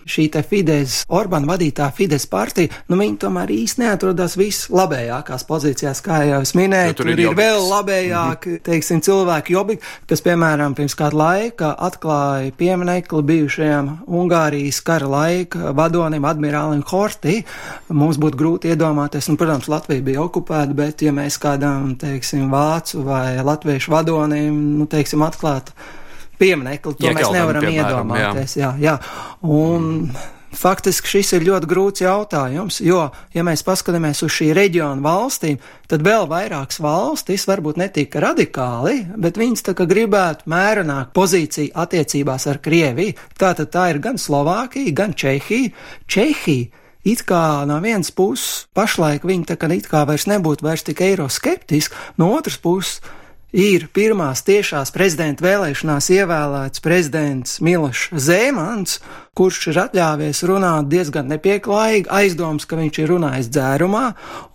šī 0.08 0.28
te 0.32 0.42
Fides, 0.46 1.04
Orbán 1.08 1.46
vadītā 1.48 1.90
Fides 1.94 2.26
partija, 2.30 2.70
nu 2.88 2.98
viņi 3.00 3.18
tomēr 3.24 3.50
īsti 3.54 3.84
neatrodas 3.84 4.36
vislabējākās 4.40 5.44
pozīcijās, 5.48 6.02
kā 6.04 6.22
jau 6.28 6.40
es 6.44 6.54
minēju, 6.58 6.92
ja, 6.92 6.96
tur, 6.96 7.10
tur 7.10 7.12
ir, 7.14 7.24
ir 7.26 7.36
vēl 7.38 7.66
labējāk, 7.70 8.46
mm 8.46 8.54
-hmm. 8.54 8.64
teiksim, 8.70 9.02
cilvēki 9.06 9.56
jobi, 9.56 9.78
kas, 10.10 10.24
piemēram, 10.24 10.74
pirms 10.78 10.96
kāda 10.98 11.20
laika 11.20 11.74
atklāja 11.78 12.52
pieminekli 12.56 13.22
bijušajam 13.22 13.92
Ungārijas 14.06 14.82
kara 14.84 15.08
laika 15.08 15.72
vadonim 15.76 16.24
admirālim 16.24 16.82
Hortī. 16.90 17.42
Mums 17.88 18.18
būtu 18.18 18.36
grūti 18.36 18.72
iedomāties, 18.74 19.28
un, 19.28 19.36
protams, 19.36 19.68
Latvija 19.68 20.02
bija 20.02 20.22
okupēta, 20.22 20.74
bet 20.74 21.02
ja 21.02 21.12
mēs 21.12 21.38
kādam, 21.38 21.96
teiksim, 21.98 22.50
vācu 22.50 23.04
vai 23.04 23.38
latviešu 23.44 23.92
vadonim, 23.92 24.78
nu, 24.78 24.86
teiksim, 24.86 25.22
atklātu 25.22 25.72
pieminekli, 26.40 26.96
to 26.96 27.07
Iekeldam, 27.07 27.20
mēs 27.20 27.38
nevaram 27.38 27.66
piemēram, 27.66 27.94
iedomāties. 27.94 28.59
Jā. 28.59 28.74
Jā, 28.81 28.98
jā. 28.98 28.98
Un, 29.46 29.88
mm. 30.11 30.29
Faktiski 30.50 31.07
šis 31.07 31.29
ir 31.37 31.44
ļoti 31.46 31.68
grūts 31.70 32.03
jautājums, 32.03 32.81
jo, 32.83 33.05
ja 33.31 33.42
mēs 33.46 33.62
paskatāmies 33.62 34.18
uz 34.26 34.33
šī 34.35 34.48
reģiona 34.59 34.98
valstīm, 35.05 35.61
tad 35.87 36.03
vēl 36.03 36.26
vairākas 36.31 36.81
valstis 36.83 37.46
varbūt 37.46 37.79
netika 37.79 38.18
radikāli, 38.24 39.05
bet 39.14 39.38
viņas 39.38 39.68
tā 39.68 39.76
kā 39.79 39.87
gribētu 39.87 40.50
mērenāk 40.50 41.12
pozīciju 41.14 41.70
attiecībās 41.79 42.48
ar 42.50 42.59
Krieviju. 42.66 43.14
Tātad 43.38 43.70
tā 43.70 43.87
ir 43.94 44.03
gan 44.03 44.18
Slovākija, 44.18 44.90
gan 44.90 45.14
Čehija. 45.14 45.70
Čehija 46.11 46.83
it 47.07 47.22
kā 47.24 47.62
no 47.70 47.79
vienas 47.81 48.11
puses 48.11 48.66
pašlaik 48.76 49.22
viņi 49.24 49.53
tā 49.53 49.57
kā 49.57 49.70
it 49.72 49.87
kā 49.88 50.03
vairs 50.09 50.26
nebūtu 50.29 50.66
vairs 50.66 50.83
tik 50.85 51.00
eiroskeptiski, 51.07 51.94
no 52.18 52.35
otras 52.35 52.59
puses 52.59 52.98
ir 53.52 53.88
pirmās 53.94 54.42
tiešās 54.46 54.92
prezidenta 54.94 55.44
vēlēšanās 55.44 56.10
ievēlēts 56.14 56.82
prezidents 56.84 57.58
Milošs 57.64 58.10
Zēmans, 58.26 58.98
kurš 59.36 59.70
ir 59.72 59.80
atļāvies 59.86 60.44
runāt 60.48 60.90
diezgan 60.92 61.30
nepieklājīgi, 61.32 62.10
aizdoms, 62.10 62.66
ka 62.68 62.78
viņš 62.80 63.02
ir 63.02 63.10
runājis 63.14 63.50
dzērumā, 63.54 64.04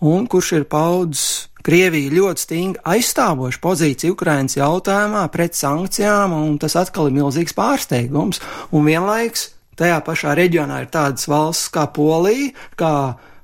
un 0.00 0.30
kurš 0.30 0.56
ir 0.60 0.70
paudzis 0.70 1.28
Krieviju 1.66 2.12
ļoti 2.14 2.42
stingri 2.44 2.82
aizstāvošu 2.86 3.58
pozīciju 3.58 4.14
Ukrainas 4.14 4.54
jautājumā 4.54 5.24
pret 5.34 5.58
sankcijām, 5.58 6.30
un 6.30 6.60
tas 6.62 6.76
atkal 6.78 7.08
ir 7.10 7.16
milzīgs 7.16 7.56
pārsteigums, 7.58 8.38
un 8.70 8.86
vienlaiks 8.86 9.48
tajā 9.74 9.96
pašā 10.06 10.36
reģionā 10.38 10.84
ir 10.84 10.92
tādas 10.94 11.26
valsts 11.26 11.72
kā 11.74 11.88
Polija, 11.90 12.52
kā 12.78 12.92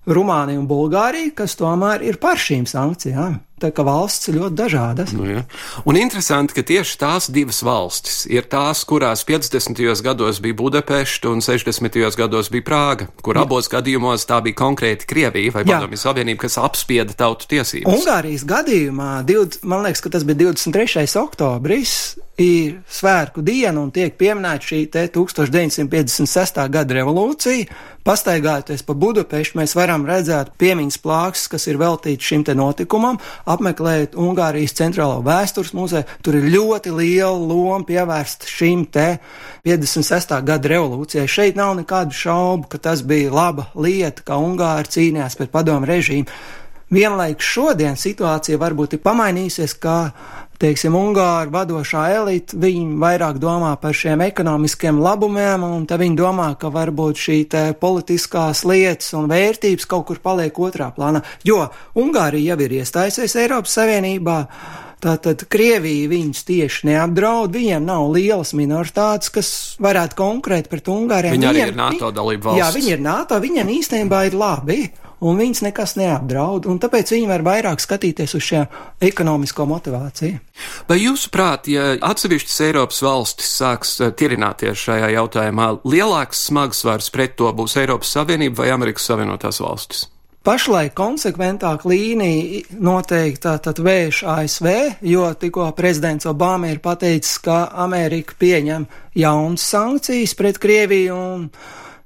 Rumānija 0.06 0.62
un 0.62 0.68
Bulgārija, 0.70 1.34
kas 1.42 1.58
tomēr 1.58 2.06
ir 2.06 2.22
par 2.22 2.38
šīm 2.38 2.62
sankcijām. 2.70 3.40
Tā 3.62 3.70
kā 3.70 3.84
valsts 3.86 4.30
ir 4.30 4.40
ļoti 4.40 4.56
dažādas. 4.58 5.12
Nu, 5.14 5.26
ja. 5.28 5.44
Un 5.86 5.98
interesanti, 6.00 6.56
ka 6.56 6.64
tieši 6.66 6.96
tās 6.98 7.28
divas 7.30 7.60
valstis 7.62 8.24
ir 8.26 8.48
tās, 8.50 8.82
kurās 8.88 9.22
50. 9.28 9.78
gados 10.02 10.40
bija 10.42 10.58
Budapešta 10.58 11.30
un 11.30 11.44
60. 11.44 12.00
gados 12.18 12.50
bija 12.50 12.66
Prāga, 12.66 13.06
kur 13.22 13.38
Jā. 13.38 13.46
abos 13.46 13.70
gadījumos 13.70 14.26
tā 14.26 14.40
bija 14.42 14.58
konkrēti 14.58 15.06
Krievija 15.06 15.54
vai 15.54 15.62
Padomju 15.68 16.00
Savienība, 16.00 16.42
kas 16.46 16.58
apspieda 16.58 17.14
tautu 17.18 17.46
tiesības. 17.54 17.86
Ungārijas 17.92 18.46
gadījumā, 18.48 19.12
20, 19.28 19.62
man 19.70 19.86
liekas, 19.86 20.02
ka 20.02 20.12
tas 20.16 20.26
bija 20.26 20.48
23. 20.48 21.06
oktobris, 21.22 21.96
ir 22.40 22.80
svētku 22.90 23.42
diena 23.44 23.82
un 23.82 23.90
tiek 23.94 24.14
pieminēta 24.18 24.72
šī 24.72 24.82
1956. 24.90 26.62
gada 26.72 26.96
revolūcija. 26.98 27.80
Pastaigājoties 28.02 28.82
pa 28.82 28.96
Budapeštu, 28.98 29.60
mēs 29.60 29.76
varam 29.78 30.02
redzēt 30.08 30.56
piemiņas 30.58 30.96
plāksnes, 31.04 31.50
kas 31.52 31.68
ir 31.70 31.76
veltītas 31.78 32.26
šim 32.26 32.42
te 32.42 32.56
notikumam, 32.58 33.20
apmeklēt 33.46 34.16
Ungārijas 34.18 34.74
centrālo 34.74 35.20
vēstures 35.22 35.70
muzeju. 35.78 36.08
Tur 36.26 36.40
ir 36.40 36.48
ļoti 36.50 36.90
liela 36.96 37.36
loma 37.38 37.84
pievērsta 37.86 38.50
šim 38.50 38.82
te 38.90 39.20
56. 39.62 40.34
gada 40.42 40.72
revolūcijai. 40.74 41.28
Šeit 41.30 41.60
nav 41.60 41.76
nekādu 41.78 42.18
šaubu, 42.18 42.66
ka 42.72 42.82
tas 42.82 43.04
bija 43.06 43.30
laba 43.30 43.68
lieta, 43.78 44.26
ka 44.26 44.40
Ungāri 44.42 44.90
cīnījās 44.90 45.38
pret 45.38 45.54
padomu 45.54 45.86
režīmu. 45.86 46.26
Vienlaikus 46.92 47.54
šodien 47.54 47.94
situācija 47.96 48.58
varbūt 48.60 48.98
ir 48.98 49.04
pamainījusies, 49.06 49.78
ka 49.80 50.10
teiksim, 50.62 50.94
Ungāru 50.96 51.52
vadošā 51.54 52.04
elite, 52.16 52.56
viņi 52.58 52.98
vairāk 53.02 53.40
domā 53.42 53.72
par 53.82 53.96
šiem 53.96 54.22
ekonomiskiem 54.28 55.00
labumiem, 55.02 55.64
un 55.66 55.88
tad 55.90 56.02
viņi 56.02 56.18
domā, 56.18 56.52
ka 56.60 56.70
varbūt 56.72 57.24
šī 57.24 57.40
politiskās 57.80 58.64
lietas 58.68 59.12
un 59.18 59.28
vērtības 59.32 59.88
kaut 59.90 60.06
kur 60.10 60.22
paliek 60.22 60.62
otrā 60.62 60.92
plānā, 60.94 61.24
jo 61.46 61.64
Ungārija 61.98 62.54
jau 62.54 62.64
ir 62.66 62.78
iestājusies 62.80 63.36
Eiropas 63.42 63.76
Savienībā. 63.78 64.38
Tātad 65.02 65.40
Krievija 65.50 66.06
viņus 66.12 66.44
tieši 66.46 66.86
neapdraud, 66.92 67.50
viņiem 67.50 67.82
nav 67.88 68.04
lielas 68.14 68.52
minoritātes, 68.54 69.32
kas 69.34 69.48
varētu 69.82 70.14
konkrēti 70.20 70.70
pret 70.70 70.90
Ungāriem. 70.92 71.34
Viņi 71.34 71.48
arī 71.48 71.64
viņiem, 71.64 71.72
ir 71.72 71.80
NATO 71.80 72.10
dalība 72.14 72.52
valsts. 72.52 72.60
Jā, 72.62 72.68
viņi 72.76 72.92
ir 72.94 73.02
NATO, 73.02 73.40
viņiem 73.42 73.72
īstenībā 73.80 74.20
ir 74.28 74.38
labi 74.38 74.78
un 75.22 75.38
viņas 75.38 75.62
nekas 75.68 75.96
neapdraud, 76.00 76.66
un 76.70 76.80
tāpēc 76.82 77.14
viņi 77.14 77.28
var 77.30 77.44
vairāk 77.46 77.82
skatīties 77.82 78.36
uz 78.38 78.46
šo 78.46 78.62
ekonomisko 79.02 79.66
motivāciju. 79.70 80.40
Vai 80.90 80.98
jūsuprāt, 81.02 81.70
ja 81.72 81.92
atsevišķas 82.10 82.62
Eiropas 82.68 83.02
valstis 83.04 83.52
sāks 83.60 83.98
eh, 84.00 84.14
tirināties 84.18 84.86
šajā 84.88 85.12
jautājumā, 85.16 85.68
lielāks 85.86 86.46
smagsvars 86.48 87.12
pret 87.14 87.38
to 87.38 87.52
būs 87.56 87.78
Eiropas 87.80 88.12
Savienība 88.16 88.64
vai 88.64 88.72
Amerikas 88.74 89.06
Savienotās 89.10 89.62
valstis? 89.62 90.08
Pašlaik 90.42 90.96
konsekventāk 90.98 91.84
līnija 91.86 92.64
noteikti 92.82 93.44
tātad 93.44 93.78
vērš 93.78 94.24
ASV, 94.26 94.66
jo 95.06 95.28
tikko 95.38 95.68
prezidents 95.78 96.26
Obama 96.26 96.72
ir 96.72 96.80
pateicis, 96.82 97.36
ka 97.44 97.68
Amerika 97.84 98.34
pieņem 98.40 98.88
jaunas 99.14 99.68
sankcijas 99.70 100.34
pret 100.34 100.58
Krieviju 100.58 101.14
un 101.14 101.46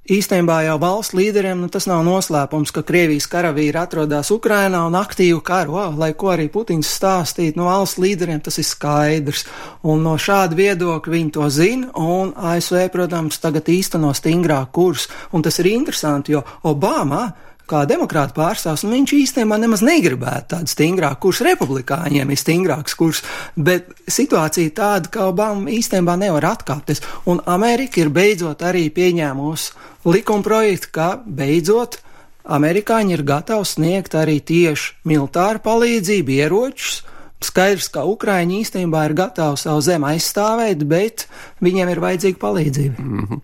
Īstenībā 0.07 0.61
jau 0.63 0.77
valsts 0.79 1.17
līderiem 1.19 1.65
nu, 1.65 1.69
tas 1.73 1.89
nav 1.91 2.05
noslēpums, 2.07 2.71
ka 2.71 2.85
Krievijas 2.87 3.25
karavīri 3.27 3.81
atrodas 3.81 4.29
Ukrainā 4.31 4.85
un 4.87 4.95
aktīvi 4.95 5.41
karo, 5.43 5.89
lai 5.99 6.13
ko 6.15 6.31
arī 6.31 6.45
Putins 6.53 6.93
stāstītu, 6.95 7.59
no 7.59 7.67
valsts 7.67 7.99
līderiem 7.99 8.39
tas 8.39 8.61
ir 8.63 8.69
skaidrs. 8.69 9.43
Un 9.83 10.07
no 10.07 10.15
šāda 10.15 10.55
viedokļa 10.55 11.15
viņi 11.17 11.33
to 11.35 11.49
zina, 11.51 11.91
un 11.99 12.31
ASV, 12.39 12.85
protams, 12.95 13.41
tagad 13.43 13.67
īsteno 13.67 14.13
stingrāku 14.15 14.71
kursu. 14.79 15.11
Un 15.35 15.43
tas 15.43 15.59
ir 15.59 15.73
interesanti, 15.73 16.37
jo 16.37 16.45
Obama 16.71 17.25
kā 17.71 17.83
demokrāta 17.89 18.35
pārstāvs, 18.37 18.85
un 18.87 18.95
viņš 18.95 19.15
īstenībā 19.17 19.59
nemaz 19.61 19.83
negribētu 19.87 20.55
tādu 20.55 20.73
stingrāku 20.73 21.27
kursu. 21.27 21.47
Republikāņiem 21.49 22.31
ir 22.33 22.41
stingrāks 22.41 22.97
kurs, 22.99 23.23
bet 23.57 23.91
situācija 24.09 24.75
tāda, 24.77 25.11
ka 25.13 25.29
Obama 25.31 25.71
īstenībā 25.75 26.17
nevar 26.21 26.51
atkāpties. 26.53 27.03
Un 27.31 27.43
Amerika 27.47 28.01
ir 28.03 28.13
beidzot 28.15 28.63
arī 28.67 28.87
pieņēmusi 28.95 30.07
likumprojektu, 30.07 30.93
ka 30.95 31.11
beidzot 31.27 32.01
amerikāņi 32.47 33.17
ir 33.17 33.27
gatavi 33.27 33.67
sniegt 33.67 34.15
arī 34.15 34.39
tieši 34.41 35.03
militāru 35.11 35.63
palīdzību, 35.67 36.41
ieročus 36.41 37.03
Skaidrs, 37.45 37.91
ka 37.93 38.07
Ukraiņi 38.09 38.63
īstenībā 38.63 39.03
ir 39.07 39.15
gatavi 39.17 39.59
savu 39.61 39.83
zemi 39.85 40.09
aizstāvēt, 40.15 40.87
bet 40.89 41.27
viņiem 41.61 41.91
ir 41.93 42.01
vajadzīga 42.01 42.41
palīdzība. 42.41 43.03
Mm 43.03 43.27
-hmm. 43.27 43.41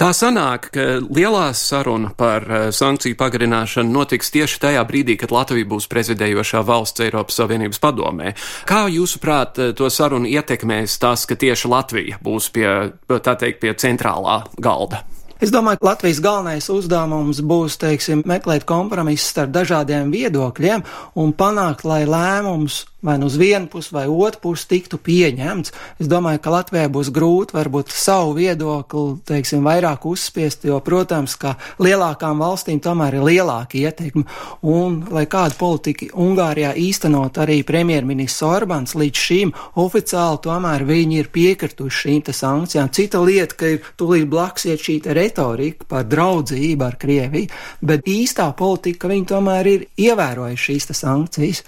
Tā 0.00 0.08
sanāk, 0.16 0.70
ka 0.72 0.86
lielā 1.04 1.52
saruna 1.52 2.10
par 2.16 2.48
uh, 2.48 2.70
sankciju 2.72 3.16
pagarināšanu 3.20 3.92
notiks 3.92 4.30
tieši 4.30 4.60
tajā 4.60 4.84
brīdī, 4.88 5.18
kad 5.20 5.30
Latvija 5.30 5.68
būs 5.68 5.88
prezidējošā 5.92 6.64
valsts 6.64 7.00
Eiropas 7.00 7.34
Savienības 7.34 7.78
padomē. 7.78 8.32
Kā 8.64 8.88
jūsuprāt, 8.88 9.58
eh, 9.58 9.72
to 9.72 9.90
sarunu 9.90 10.26
ietekmēs 10.26 10.98
tas, 10.98 11.26
ka 11.26 11.34
tieši 11.34 11.68
Latvija 11.68 12.18
būs 12.24 12.50
pie, 12.52 12.92
tā 13.08 13.36
teikt, 13.36 13.60
pie 13.60 13.74
centrālā 13.74 14.44
galda? 14.58 15.04
Es 15.40 15.50
domāju, 15.50 15.80
ka 15.82 15.86
Latvijas 15.86 16.20
galvenais 16.20 16.70
uzdevums 16.70 17.42
būs, 17.44 17.76
teiksim, 17.76 18.22
meklēt 18.24 18.64
kompromisu 18.64 19.26
starp 19.26 19.50
dažādiem 19.50 20.12
viedokļiem 20.14 20.84
un 21.20 21.32
panākt, 21.32 21.84
lai 21.84 22.06
lēmums 22.06 22.84
vai 23.04 23.18
nu 23.20 23.28
uz 23.28 23.36
vienu 23.36 23.68
pusi 23.68 23.92
vai 23.94 24.06
otru 24.08 24.40
pusi 24.48 24.68
tiktu 24.70 24.98
pieņemts. 25.04 25.72
Es 26.00 26.08
domāju, 26.08 26.40
ka 26.42 26.52
Latvijai 26.54 26.88
būs 26.92 27.10
grūti 27.14 27.56
varbūt 27.56 27.92
savu 27.92 28.32
viedokli, 28.38 29.18
teiksim, 29.28 29.64
vairāk 29.66 30.06
uzspiest, 30.08 30.64
jo, 30.68 30.78
protams, 30.84 31.36
ka 31.40 31.54
lielākām 31.82 32.40
valstīm 32.40 32.80
tomēr 32.84 33.18
ir 33.18 33.26
lielāka 33.28 33.78
ietekme. 33.80 34.24
Un, 34.64 35.02
lai 35.12 35.26
kādu 35.30 35.58
politiku 35.60 36.08
Ungārijā 36.24 36.72
īstenot 36.80 37.38
arī 37.42 37.60
premjerministrs 37.66 38.46
Orbāns, 38.48 38.96
līdz 38.98 39.24
šim 39.26 39.52
oficiāli 39.80 40.40
tomēr 40.44 40.86
viņi 40.88 41.20
ir 41.20 41.30
piekrituši 41.34 42.04
šīm 42.04 42.24
te 42.24 42.34
sankcijām. 42.36 42.90
Cita 42.94 43.20
lieta, 43.20 43.58
ka 43.60 43.74
ir 43.76 43.92
tūlīt 44.00 44.28
blakus 44.30 44.68
iet 44.70 44.82
šī 44.84 44.98
retorika 45.16 45.88
par 45.88 46.08
draudzību 46.08 46.86
ar 46.86 46.98
Krieviju, 47.00 47.52
bet 47.84 48.08
īstā 48.08 48.48
politika 48.56 49.10
viņi 49.10 49.28
tomēr 49.34 49.70
ir 49.74 49.86
ievērojuši 50.00 50.70
šīs 50.70 50.90
sankcijas. 50.94 51.64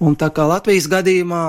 Un 0.00 0.16
tā 0.18 0.30
kā 0.34 0.46
Latvijas 0.80 0.94
gadījumā 0.94 1.44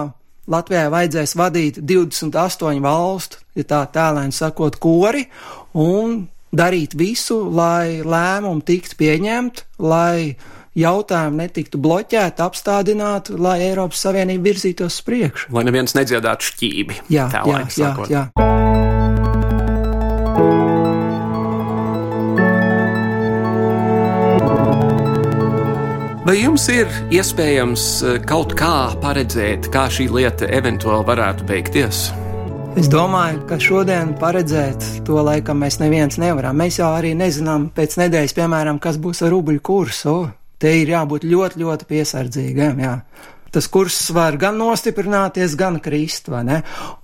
Latvijai 0.51 0.89
vajadzēs 0.91 1.33
vadīt 1.39 1.77
28 1.79 2.81
valstu, 2.83 3.37
ja 3.55 3.63
tā 3.63 3.79
tēlēni 3.87 4.35
sakot, 4.35 4.75
kori, 4.81 5.23
un 5.71 6.25
darīt 6.51 6.97
visu, 6.99 7.45
lai 7.47 8.01
lēmumi 8.03 8.65
tiktu 8.67 8.97
pieņemti, 8.99 9.63
lai 9.79 10.35
jautājumi 10.75 11.45
netiktu 11.45 11.79
bloķēti, 11.79 12.43
apstādināti, 12.43 13.37
lai 13.39 13.61
Eiropas 13.69 14.03
Savienība 14.03 14.49
virzītos 14.51 14.99
uz 14.99 15.05
priekšu. 15.07 15.53
Lai 15.55 15.63
neviens 15.69 15.95
nedziedātu 15.95 16.51
šķīvi. 16.51 17.05
Jā, 17.15 17.29
jā, 17.31 17.63
jā, 17.77 17.95
jā. 18.11 18.25
Vai 26.31 26.37
jums 26.45 26.63
ir 26.71 26.87
iespējams 27.11 27.85
eh, 28.07 28.13
kaut 28.23 28.53
kā 28.55 28.93
paredzēt, 29.03 29.65
kā 29.67 29.81
šī 29.91 30.05
lieta 30.15 30.47
eventuāli 30.47 31.03
varētu 31.09 31.43
beigties? 31.49 32.05
Es 32.79 32.87
domāju, 32.87 33.41
ka 33.49 33.57
šodien 33.59 34.13
paredzēt 34.15 34.85
to 35.03 35.17
laikam 35.27 35.59
mēs 35.59 35.81
neviens 35.81 36.15
nevaram. 36.23 36.55
Mēs 36.55 36.77
jau 36.79 36.93
arī 36.95 37.11
nezinām 37.19 37.65
pēc 37.75 37.97
nedēļas, 37.99 38.35
piemēram, 38.37 38.79
kas 38.79 39.01
būs 39.03 39.19
ar 39.27 39.33
rubļu 39.35 39.59
kursu. 39.59 40.15
Te 40.55 40.71
ir 40.79 40.93
jābūt 40.93 41.27
ļoti, 41.27 41.65
ļoti 41.65 41.89
piesardzīgiem. 41.91 42.79
Jā. 42.79 42.95
Tas 43.51 43.67
kurs 43.67 43.99
var 44.15 44.39
gan 44.39 44.55
nostiprināties, 44.55 45.59
gan 45.59 45.81
krist, 45.83 46.31
vai 46.31 46.45
ne? 46.47 46.61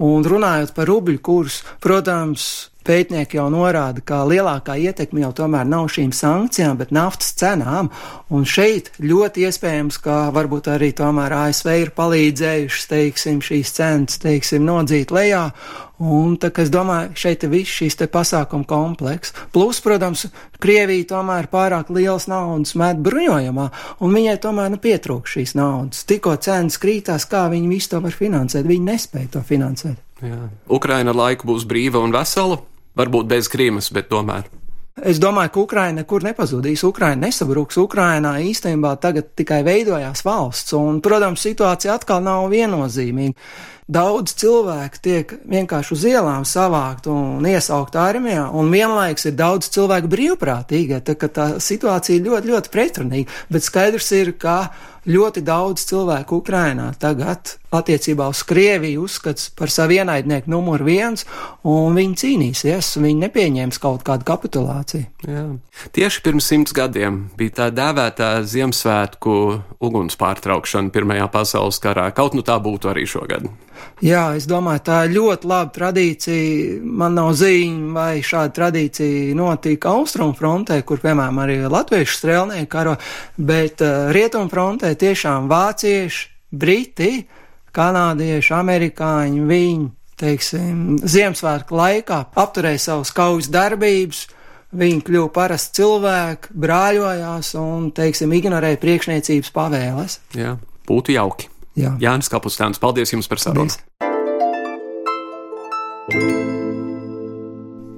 Un 0.08 0.24
runājot 0.24 0.72
par 0.72 0.88
rubļu 0.88 1.20
kursu, 1.20 1.68
protams, 1.84 2.48
Pētnieki 2.88 3.36
jau 3.40 3.50
norāda, 3.52 4.00
ka 4.00 4.22
lielākā 4.28 4.78
ietekme 4.80 5.26
jau 5.26 5.34
tomēr 5.42 5.68
nav 5.68 5.90
šīm 5.92 6.14
sankcijām, 6.16 6.78
bet 6.80 6.94
naftas 6.96 7.34
cenām, 7.36 7.90
un 8.32 8.46
šeit 8.48 8.94
ļoti 9.04 9.44
iespējams, 9.50 10.00
ka 10.04 10.20
varbūt 10.36 10.70
arī 10.72 10.94
tomēr 10.96 11.36
ASV 11.36 11.74
ir 11.82 11.92
palīdzējušas, 11.98 12.88
teiksim, 12.94 13.44
šīs 13.44 13.76
cenas, 13.76 14.22
teiksim, 14.24 14.64
nodzīt 14.68 15.12
lejā, 15.12 15.50
Un 15.98 16.36
tā 16.38 16.52
kā 16.54 16.62
es 16.62 16.70
domāju, 16.70 17.16
šeit 17.18 17.42
ir 17.48 17.50
viss 17.50 17.74
šīs 17.80 17.96
te 17.98 18.06
pasākuma 18.12 18.68
kompleks. 18.70 19.32
Plus, 19.50 19.80
protams, 19.82 20.28
Krievija 20.62 21.08
tomēr 21.16 21.48
pārāk 21.50 21.90
liels 21.90 22.28
naudas 22.30 22.76
met 22.78 23.02
bruņojumā, 23.02 23.66
un 24.06 24.14
viņai 24.14 24.38
tomēr 24.44 24.70
nu 24.76 24.78
pietrūk 24.82 25.26
šīs 25.26 25.56
naudas. 25.58 26.06
Tikko 26.06 26.36
cenas 26.38 26.78
krītās, 26.82 27.26
kā 27.26 27.48
viņi 27.50 27.74
visu 27.74 27.96
to 27.96 28.04
var 28.06 28.14
finansēt, 28.14 28.70
viņi 28.70 28.90
nespēja 28.92 29.34
to 29.40 29.46
finansēt. 29.50 29.98
Jā. 30.22 30.38
Ukraina 30.70 31.14
ar 31.14 31.24
laiku 31.26 31.50
būs 31.50 31.66
brīva 31.66 32.02
un 32.06 32.14
vesela 32.14 32.62
varbūt 32.98 33.30
bez 33.30 33.50
Krīmas, 33.52 33.92
bet 33.94 34.10
tomēr. 34.12 34.48
Es 34.98 35.20
domāju, 35.22 35.52
ka 35.54 35.62
Ukraina 35.62 36.02
nekur 36.02 36.24
nepazudīs, 36.26 36.82
Ukraina 36.88 37.28
nesabruks. 37.28 37.78
Ukrainā 37.78 38.32
īstenībā 38.42 38.96
tagad 39.02 39.30
tikai 39.38 39.60
veidojās 39.66 40.24
valsts, 40.26 40.74
un, 40.74 40.98
protams, 41.06 41.44
situācija 41.46 42.00
atkal 42.00 42.24
nav 42.26 42.48
viennozīmīga. 42.50 43.38
Daudz 43.88 44.34
cilvēku 44.36 45.00
tiek 45.00 45.30
vienkārši 45.48 45.94
uz 45.96 46.02
ielām 46.10 46.44
savākt 46.44 47.06
un 47.08 47.46
iesaukt 47.48 47.96
armijā, 47.96 48.50
un 48.52 48.68
vienlaiks 48.68 49.30
ir 49.30 49.38
daudz 49.40 49.70
cilvēku 49.72 50.12
brīvprātīgi. 50.12 51.00
Tā, 51.08 51.16
tā 51.16 51.46
situācija 51.64 52.20
ļoti, 52.26 52.52
ļoti 52.52 52.74
pretrunīga, 52.74 53.38
bet 53.48 53.64
skaidrs 53.64 54.12
ir, 54.18 54.34
ka 54.36 54.58
ļoti 55.08 55.40
daudz 55.48 55.86
cilvēku 55.88 56.42
Ukrainā 56.42 56.90
tagad 57.00 57.54
attiecībā 57.72 58.28
uz 58.32 58.42
Krieviju 58.48 59.06
uzskats 59.08 59.48
par 59.56 59.72
savu 59.72 59.96
ienaidnieku 59.96 60.52
numur 60.52 60.84
viens, 60.84 61.24
un 61.64 61.96
viņi 61.96 62.20
cīnīsies, 62.22 62.92
viņi 63.00 63.24
nepieņems 63.24 63.80
kaut 63.84 64.04
kādu 64.08 64.28
kapitulāciju. 64.28 65.08
Jā. 65.28 65.46
Tieši 65.96 66.24
pirms 66.28 66.50
simts 66.52 66.76
gadiem 66.76 67.24
bija 67.40 67.62
tā 67.62 67.70
dēvētā 67.76 68.34
Ziemassvētku 68.44 69.38
uguns 69.80 70.20
pārtraukšana 70.20 70.92
Pirmajā 70.92 71.32
pasaules 71.32 71.80
karā, 71.84 72.10
kaut 72.16 72.36
nu 72.36 72.44
tā 72.44 72.60
būtu 72.60 72.92
arī 72.92 73.08
šogad. 73.08 73.48
Jā, 74.06 74.24
es 74.38 74.46
domāju, 74.50 74.84
tā 74.86 75.00
ir 75.08 75.16
ļoti 75.16 75.50
laba 75.50 75.72
tradīcija. 75.74 76.78
Man 76.86 77.18
nav 77.18 77.32
ziņa, 77.40 77.92
vai 77.96 78.12
šāda 78.26 78.54
tradīcija 78.60 79.36
notika 79.38 79.96
Austrumfrontē, 79.98 80.80
kur, 80.86 81.02
piemēram, 81.02 81.42
arī 81.42 81.60
latviešu 81.66 82.20
strēlnieki 82.20 82.70
karo, 82.72 82.96
bet 83.38 83.82
uh, 83.82 84.12
Rietumfrontē 84.14 84.94
tiešām 85.00 85.50
vācieši, 85.50 86.28
briti, 86.54 87.12
kanādieši, 87.78 88.54
amerikāņi, 88.58 89.44
viņi, 89.50 89.90
teiksim, 90.18 90.98
Ziemassvētku 91.02 91.78
laikā 91.78 92.22
apturēja 92.38 92.86
savus 92.88 93.14
kaujas 93.16 93.52
darbības, 93.54 94.24
viņi 94.78 95.04
kļuva 95.10 95.34
parasti 95.34 95.82
cilvēki, 95.82 96.56
brāļojās 96.66 97.54
un, 97.62 97.92
teiksim, 97.98 98.34
ignorēja 98.38 98.82
priekšniecības 98.82 99.54
pavēles. 99.56 100.20
Jā, 100.38 100.58
būtu 100.90 101.18
jauki. 101.18 101.52
Jā. 101.78 101.94
Jānis 102.02 102.32
Kapustāns, 102.34 102.82
paldies 102.82 103.14
jums 103.14 103.30
par 103.30 103.42
sarunu! 103.42 103.70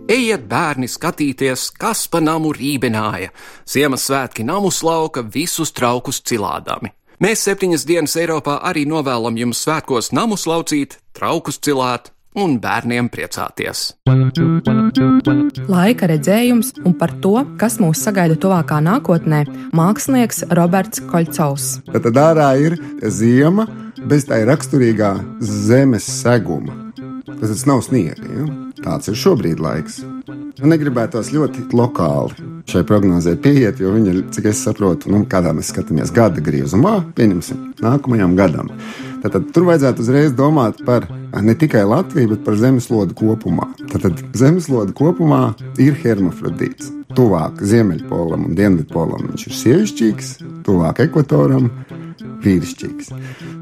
Ejiet, 0.09 0.47
bērni, 0.49 0.89
skatīties, 0.89 1.67
kas 1.77 2.07
pa 2.09 2.19
namu 2.19 2.49
rībināja. 2.55 3.29
Ziemassvētki 3.69 4.43
namu 4.43 4.71
slauka 4.73 5.21
visus 5.21 5.71
traukus 5.71 6.19
cilādami. 6.25 6.91
Mēs 7.21 7.43
septiņas 7.45 7.85
dienas 7.85 8.15
Eiropā 8.17 8.57
arī 8.65 8.85
novēlam 8.89 9.37
jums 9.37 9.61
svētkos 9.65 10.13
namus 10.15 10.47
laucīt, 10.49 10.97
traukus 11.13 11.59
cilāt 11.61 12.09
un 12.37 12.57
bērniem 12.61 13.09
priecāties. 13.11 13.93
Laika 15.69 16.09
redzējums 16.11 16.73
un 16.85 16.95
par 16.99 17.13
to, 17.23 17.35
kas 17.61 17.79
mūs 17.81 18.03
sagaida 18.05 18.37
tuvākā 18.39 18.79
nākotnē, 18.85 19.45
mākslinieks 19.75 20.45
Roberts 20.57 21.01
Koļcaus. 21.09 21.79
Tad 21.89 22.21
ārā 22.21 22.51
ir 22.61 22.77
ziema 23.05 23.67
bez 24.09 24.27
tā 24.29 24.43
raksturīgā 24.47 25.15
zemes 25.41 26.07
seguma. 26.21 26.75
Tas 27.39 27.65
nav 27.69 27.83
sniega. 27.85 28.25
Ja? 28.25 28.45
Tāds 28.79 29.11
ir 29.11 29.17
šobrīd 29.19 29.59
laiks. 29.61 29.99
Man 30.59 30.73
negribētos 30.73 31.29
ļoti 31.33 31.67
lokāli 31.75 32.47
šai 32.69 32.83
prognozē 32.87 33.35
pieiet, 33.41 33.79
jo 33.81 33.93
viņa, 33.95 34.15
cik 34.35 34.49
es 34.51 34.63
saprotu, 34.65 35.11
nu, 35.13 35.23
kādā 35.29 35.53
mēs 35.55 35.71
skatāmies 35.73 36.11
gada 36.13 36.41
griezumā, 36.43 36.99
pieņemsim, 37.17 37.61
nākamajam 37.81 38.35
gadam. 38.37 38.69
Tātad 39.23 39.49
tur 39.55 39.67
vajadzētu 39.67 40.03
uzreiz 40.05 40.35
domāt 40.35 40.79
par 40.87 41.07
ne 41.43 41.55
tikai 41.57 41.83
Latviju, 41.87 42.33
bet 42.33 42.45
par 42.45 42.57
zemeslodi 42.59 43.15
kopumā. 43.19 43.67
Tātad 43.91 44.21
zemeslodi 44.37 44.95
kopumā 44.97 45.41
ir 45.81 45.97
hermafrodīts. 46.03 46.93
Tuvāk 47.17 47.63
Ziemeļpolam 47.65 48.45
un 48.47 48.57
Dienvidpolam 48.57 49.31
viņš 49.31 49.47
ir 49.47 49.55
sievišķīgs, 49.59 50.29
tuvāk 50.67 51.01
ekvatoram 51.07 51.71
vīrišķīgs. 52.43 53.09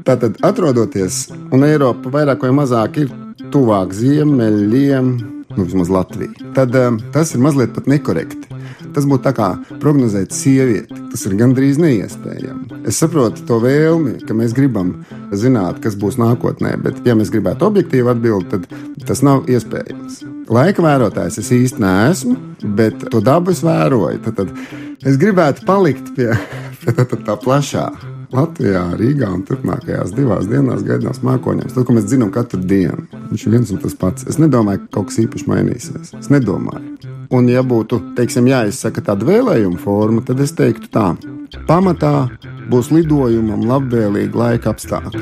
Tātad, 0.06 0.36
atrodoties, 0.44 1.26
un 1.54 1.64
Eiropa 1.66 2.12
vairāk 2.12 2.44
vai 2.44 2.52
mazāk 2.60 3.00
ir 3.04 3.10
tuvāk 3.52 3.94
ziemeļiem, 3.96 5.10
nu, 5.56 5.64
vismaz 5.64 5.90
Latvija, 5.92 6.52
tad 6.56 6.76
um, 6.78 7.00
tas 7.14 7.32
ir 7.34 7.42
mazliet 7.42 7.74
pat 7.76 7.88
nekorekti. 7.90 8.58
Tas 8.94 9.06
būtu 9.08 9.24
tā 9.26 9.32
kā 9.36 9.48
prognozēt 9.82 10.34
sievieti. 10.36 10.96
Tas 11.12 11.24
ir 11.28 11.36
gandrīz 11.38 11.80
neiespējami. 11.82 12.82
Es 12.88 13.00
saprotu 13.02 13.44
to 13.48 13.60
vēlmi, 13.62 14.18
ka 14.26 14.36
mēs 14.36 14.54
gribam 14.56 14.94
zināt, 15.36 15.80
kas 15.84 15.96
būs 15.98 16.18
nākotnē, 16.20 16.74
bet, 16.82 17.00
ja 17.06 17.16
mēs 17.18 17.32
gribētu 17.34 17.68
objektīvi 17.68 18.12
atbildēt, 18.14 18.68
tad 18.68 19.08
tas 19.08 19.24
nav 19.24 19.48
iespējams. 19.50 20.22
Laika 20.52 20.84
vērotājs 20.84 21.40
es 21.42 21.50
īsti 21.52 21.82
neesmu, 21.84 22.36
bet 22.78 23.08
to 23.12 23.20
dabu 23.24 23.52
es 23.52 23.64
vēroju. 23.64 24.22
Tad, 24.24 24.42
tad 24.42 25.08
es 25.08 25.18
gribētu 25.20 25.66
palikt 25.68 26.14
pie, 26.16 26.30
pie 26.82 26.94
tā, 26.94 27.04
tā, 27.04 27.20
tā 27.26 27.36
plašā 27.40 27.90
Latvijā, 28.34 28.82
Rīgā 29.00 29.28
un 29.32 29.44
turpmākajās 29.48 30.12
divās 30.12 30.48
dienās 30.50 30.82
gaidāms 30.84 31.22
mākoņiem. 31.24 31.70
Tas, 31.72 31.86
ko 31.88 31.96
mēs 31.96 32.10
zinām 32.10 32.32
katru 32.32 32.60
dienu, 32.60 33.06
viņš 33.30 33.46
ir 33.46 33.54
viens 33.56 33.72
un 33.72 33.80
tas 33.80 33.96
pats. 33.96 34.26
Es 34.28 34.36
nedomāju, 34.40 34.84
ka 34.84 34.98
kaut 34.98 35.08
kas 35.08 35.22
īpaši 35.24 35.48
mainīsies. 35.48 36.12
Es 36.20 36.28
nedomāju. 36.32 37.07
Un, 37.28 37.48
ja 37.52 37.60
būtu, 37.60 37.98
teiksim, 38.16 38.46
jāizsaka 38.48 39.02
tāda 39.04 39.26
vēlējuma 39.28 39.78
forma, 39.82 40.22
tad 40.24 40.40
es 40.40 40.54
teiktu 40.56 40.88
tā. 40.92 41.10
Pamatā 41.68 42.28
būs 42.72 42.88
lidojumam 42.92 43.66
labvēlīgi 43.68 44.36
laika 44.36 44.72
apstākļi. 44.72 45.20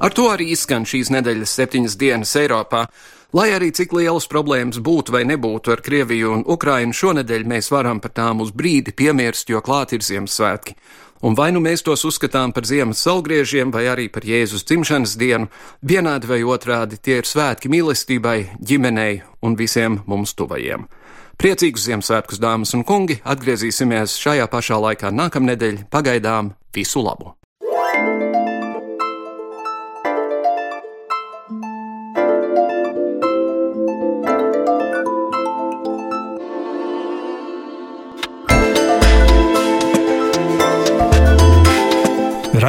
Ar 0.00 0.16
to 0.16 0.28
arī 0.32 0.46
izskan 0.54 0.88
šīs 0.88 1.12
nedēļas 1.12 1.56
septiņas 1.60 1.96
dienas 2.00 2.32
Eiropā. 2.40 2.86
Lai 3.30 3.52
arī 3.54 3.68
cik 3.70 3.92
lielas 3.94 4.24
problēmas 4.26 4.80
būtu 4.82 5.14
vai 5.14 5.20
nebūtu 5.22 5.70
ar 5.70 5.84
Krieviju 5.86 6.32
un 6.34 6.40
Ukrainu, 6.50 6.90
šonadēļ 6.90 7.44
mēs 7.46 7.70
varam 7.70 8.00
par 8.02 8.10
tām 8.16 8.42
uz 8.42 8.50
brīdi 8.50 8.90
piemirst, 8.90 9.52
jo 9.52 9.62
klāt 9.62 9.94
ir 9.94 10.02
Ziemassvētki. 10.02 10.74
Un 11.22 11.36
vai 11.38 11.52
nu 11.54 11.62
mēs 11.62 11.84
tos 11.86 12.02
uzskatām 12.08 12.50
par 12.56 12.66
ziemas 12.66 13.04
salgriežiem 13.06 13.70
vai 13.70 13.84
arī 13.92 14.08
par 14.10 14.26
Jēzus 14.26 14.66
dzimšanas 14.66 15.14
dienu, 15.20 15.46
vienādi 15.78 16.26
vai 16.26 16.42
otrādi 16.42 16.98
tie 16.98 17.20
ir 17.20 17.28
svētki 17.28 17.70
mīlestībai, 17.70 18.38
ģimenei 18.58 19.20
un 19.46 19.54
visiem 19.54 20.00
mums 20.10 20.34
tuvajiem. 20.34 20.88
Priecīgus 21.38 21.86
Ziemassvētkus, 21.86 22.42
dāmas 22.42 22.74
un 22.74 22.82
kungi! 22.82 23.20
Atgriezīsimies 23.22 24.18
šajā 24.18 24.50
pašā 24.50 24.80
laikā 24.90 25.14
nākamnedēļ. 25.14 25.84
Pagaidām 25.92 26.56
visu 26.74 27.06
labu! 27.06 27.36